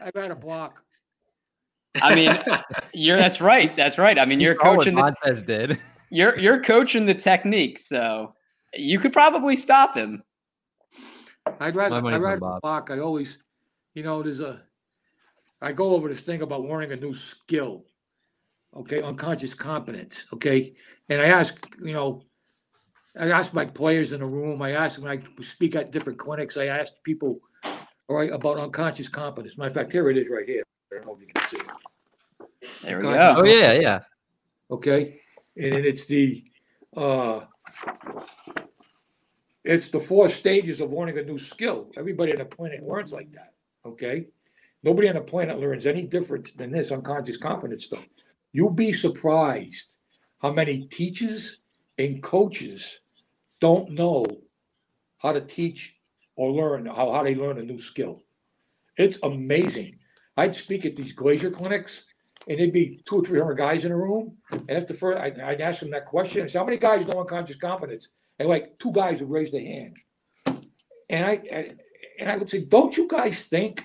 [0.04, 0.82] I got a block.
[2.02, 2.38] I mean,
[2.94, 3.76] you're that's right.
[3.76, 4.18] That's right.
[4.18, 5.80] I mean, You you're saw what coaching the Vontaze did.
[6.10, 8.32] you're you're coaching the technique, so
[8.74, 10.24] you could probably stop him.
[11.60, 12.62] I'd rather, money's I'd on Bob.
[12.62, 12.92] block.
[12.92, 13.40] I always,
[13.94, 14.62] you know, there's a,
[15.62, 17.86] I go over this thing about learning a new skill.
[18.76, 20.26] Okay, unconscious competence.
[20.34, 20.74] Okay,
[21.10, 22.24] and I ask, you know,
[23.20, 24.62] I ask my players in the room.
[24.62, 26.56] I ask when I speak at different clinics.
[26.56, 27.42] I ask people,
[28.08, 29.58] all right, about unconscious competence.
[29.58, 30.64] Matter of fact, here it is right here.
[30.92, 31.58] I don't know if you can see.
[31.58, 31.66] it.
[32.84, 33.36] There we go.
[33.38, 34.00] Oh yeah, yeah.
[34.70, 35.22] okay?
[35.56, 36.44] And then it's the,
[36.96, 37.42] uh,
[39.64, 41.92] it's the four stages of learning a new skill.
[41.98, 43.54] Everybody on the planet learns like that,
[43.86, 44.28] okay?
[44.84, 48.06] Nobody on the planet learns any different than this unconscious competence stuff.
[48.52, 49.96] You'll be surprised
[50.42, 51.60] how many teachers
[51.98, 53.00] and coaches
[53.60, 54.26] don't know
[55.20, 55.96] how to teach
[56.36, 58.24] or learn how, how they learn a new skill.
[58.98, 60.00] It's amazing.
[60.36, 62.06] I'd speak at these Glazier clinics
[62.48, 64.38] and there'd be two or three hundred guys in a room.
[64.52, 66.44] And after first, I'd, I'd ask them that question.
[66.44, 68.10] I say, how many guys know unconscious competence?
[68.40, 69.98] And like two guys would raise their hand.
[71.10, 71.76] And I,
[72.20, 73.84] and, I would say, don't you guys think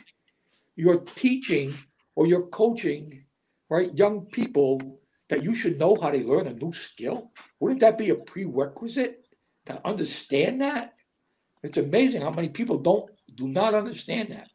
[0.77, 1.75] you're teaching
[2.15, 3.25] or you're coaching,
[3.69, 7.33] right, young people that you should know how to learn a new skill?
[7.61, 9.27] Wouldn't that be a prerequisite
[9.67, 10.95] to understand that?
[11.63, 14.49] It's amazing how many people don't do not understand that.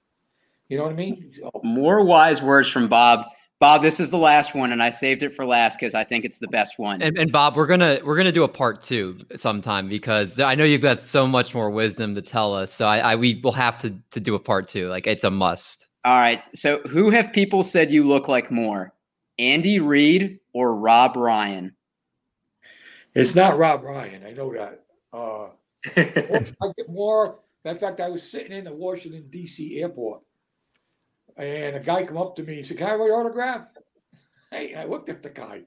[0.69, 1.31] You know what I mean?
[1.63, 3.25] More wise words from Bob.
[3.61, 6.25] Bob, this is the last one, and I saved it for last because I think
[6.25, 6.99] it's the best one.
[6.99, 10.63] And, and Bob, we're gonna we're gonna do a part two sometime because I know
[10.63, 12.73] you've got so much more wisdom to tell us.
[12.73, 14.89] So I, I we will have to to do a part two.
[14.89, 15.85] Like it's a must.
[16.03, 16.41] All right.
[16.55, 18.93] So, who have people said you look like more,
[19.37, 21.75] Andy Reid or Rob Ryan?
[23.13, 24.25] It's not Rob Ryan.
[24.25, 24.83] I know that.
[25.13, 25.49] Uh,
[25.95, 27.39] I get more.
[27.63, 29.79] Matter of fact, I was sitting in the Washington D.C.
[29.79, 30.21] airport,
[31.37, 33.67] and a guy come up to me and said, "Can I have your autograph?"
[34.51, 35.63] Hey, I looked at the guy.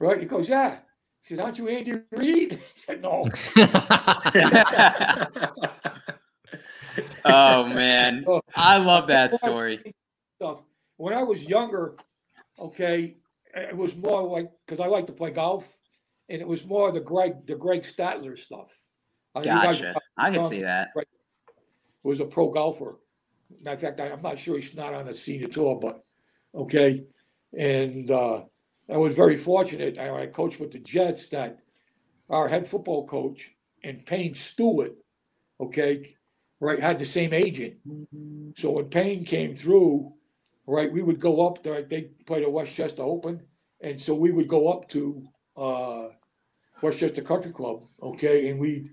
[0.00, 0.18] Right?
[0.18, 0.78] He goes, Yeah.
[1.20, 2.54] He said, Aren't you Andy Reid?
[2.54, 3.28] I said, No.
[7.24, 8.24] oh man,
[8.56, 9.94] I love that story.
[10.40, 10.62] Stuff.
[10.96, 11.94] When I was younger,
[12.58, 13.16] okay,
[13.54, 15.76] it was more like because I like to play golf,
[16.28, 18.76] and it was more the Greg the Craig Stadler stuff.
[19.34, 19.94] Guys- Gotcha.
[20.18, 20.88] I can see that.
[22.02, 22.98] was a pro golfer.
[23.64, 26.04] In fact, I, I'm not sure he's not on the scene at all, but
[26.54, 27.04] okay.
[27.56, 28.42] And uh,
[28.90, 29.98] I was very fortunate.
[29.98, 31.58] I, I coached with the Jets that
[32.30, 33.50] our head football coach
[33.84, 34.92] and Payne Stewart,
[35.60, 36.14] okay,
[36.60, 37.74] right, had the same agent.
[38.56, 40.14] So when Payne came through,
[40.66, 41.82] right, we would go up there.
[41.82, 43.42] They played at Westchester Open,
[43.80, 46.08] and so we would go up to uh,
[46.80, 48.90] Westchester Country Club, okay, and we,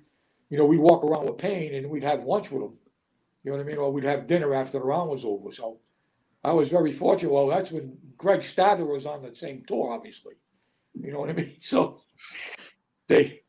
[0.49, 2.78] you know, we'd walk around with Payne and we'd have lunch with him.
[3.43, 3.77] You know what I mean?
[3.77, 5.51] Or we'd have dinner after the round was over.
[5.51, 5.79] So
[6.43, 7.31] I was very fortunate.
[7.31, 10.33] Well, that's when Craig Stadler was on the same tour, obviously.
[10.93, 11.55] You know what I mean?
[11.61, 12.01] So
[13.07, 13.41] they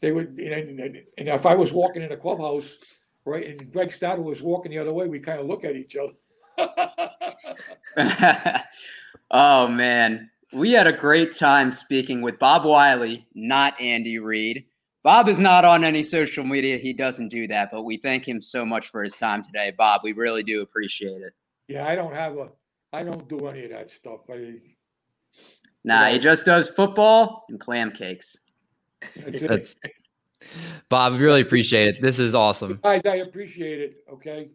[0.00, 2.76] they would and, and, and if I was walking in a clubhouse,
[3.24, 5.96] right, and Craig Stadler was walking the other way, we kind of look at each
[5.96, 6.12] other.
[9.30, 14.64] oh man, we had a great time speaking with Bob Wylie, not Andy Reid.
[15.08, 16.76] Bob is not on any social media.
[16.76, 20.02] He doesn't do that, but we thank him so much for his time today, Bob.
[20.04, 21.32] We really do appreciate it.
[21.66, 22.50] yeah, I don't have a
[22.92, 24.20] I don't do any of that stuff.
[24.30, 24.56] I,
[25.82, 28.36] Nah, he just does football and clam cakes.
[29.16, 29.48] that's it.
[29.48, 29.76] That's
[30.90, 31.14] Bob.
[31.14, 32.02] We really appreciate it.
[32.02, 32.78] This is awesome.
[32.82, 34.04] Guys, I appreciate it.
[34.12, 34.50] Okay.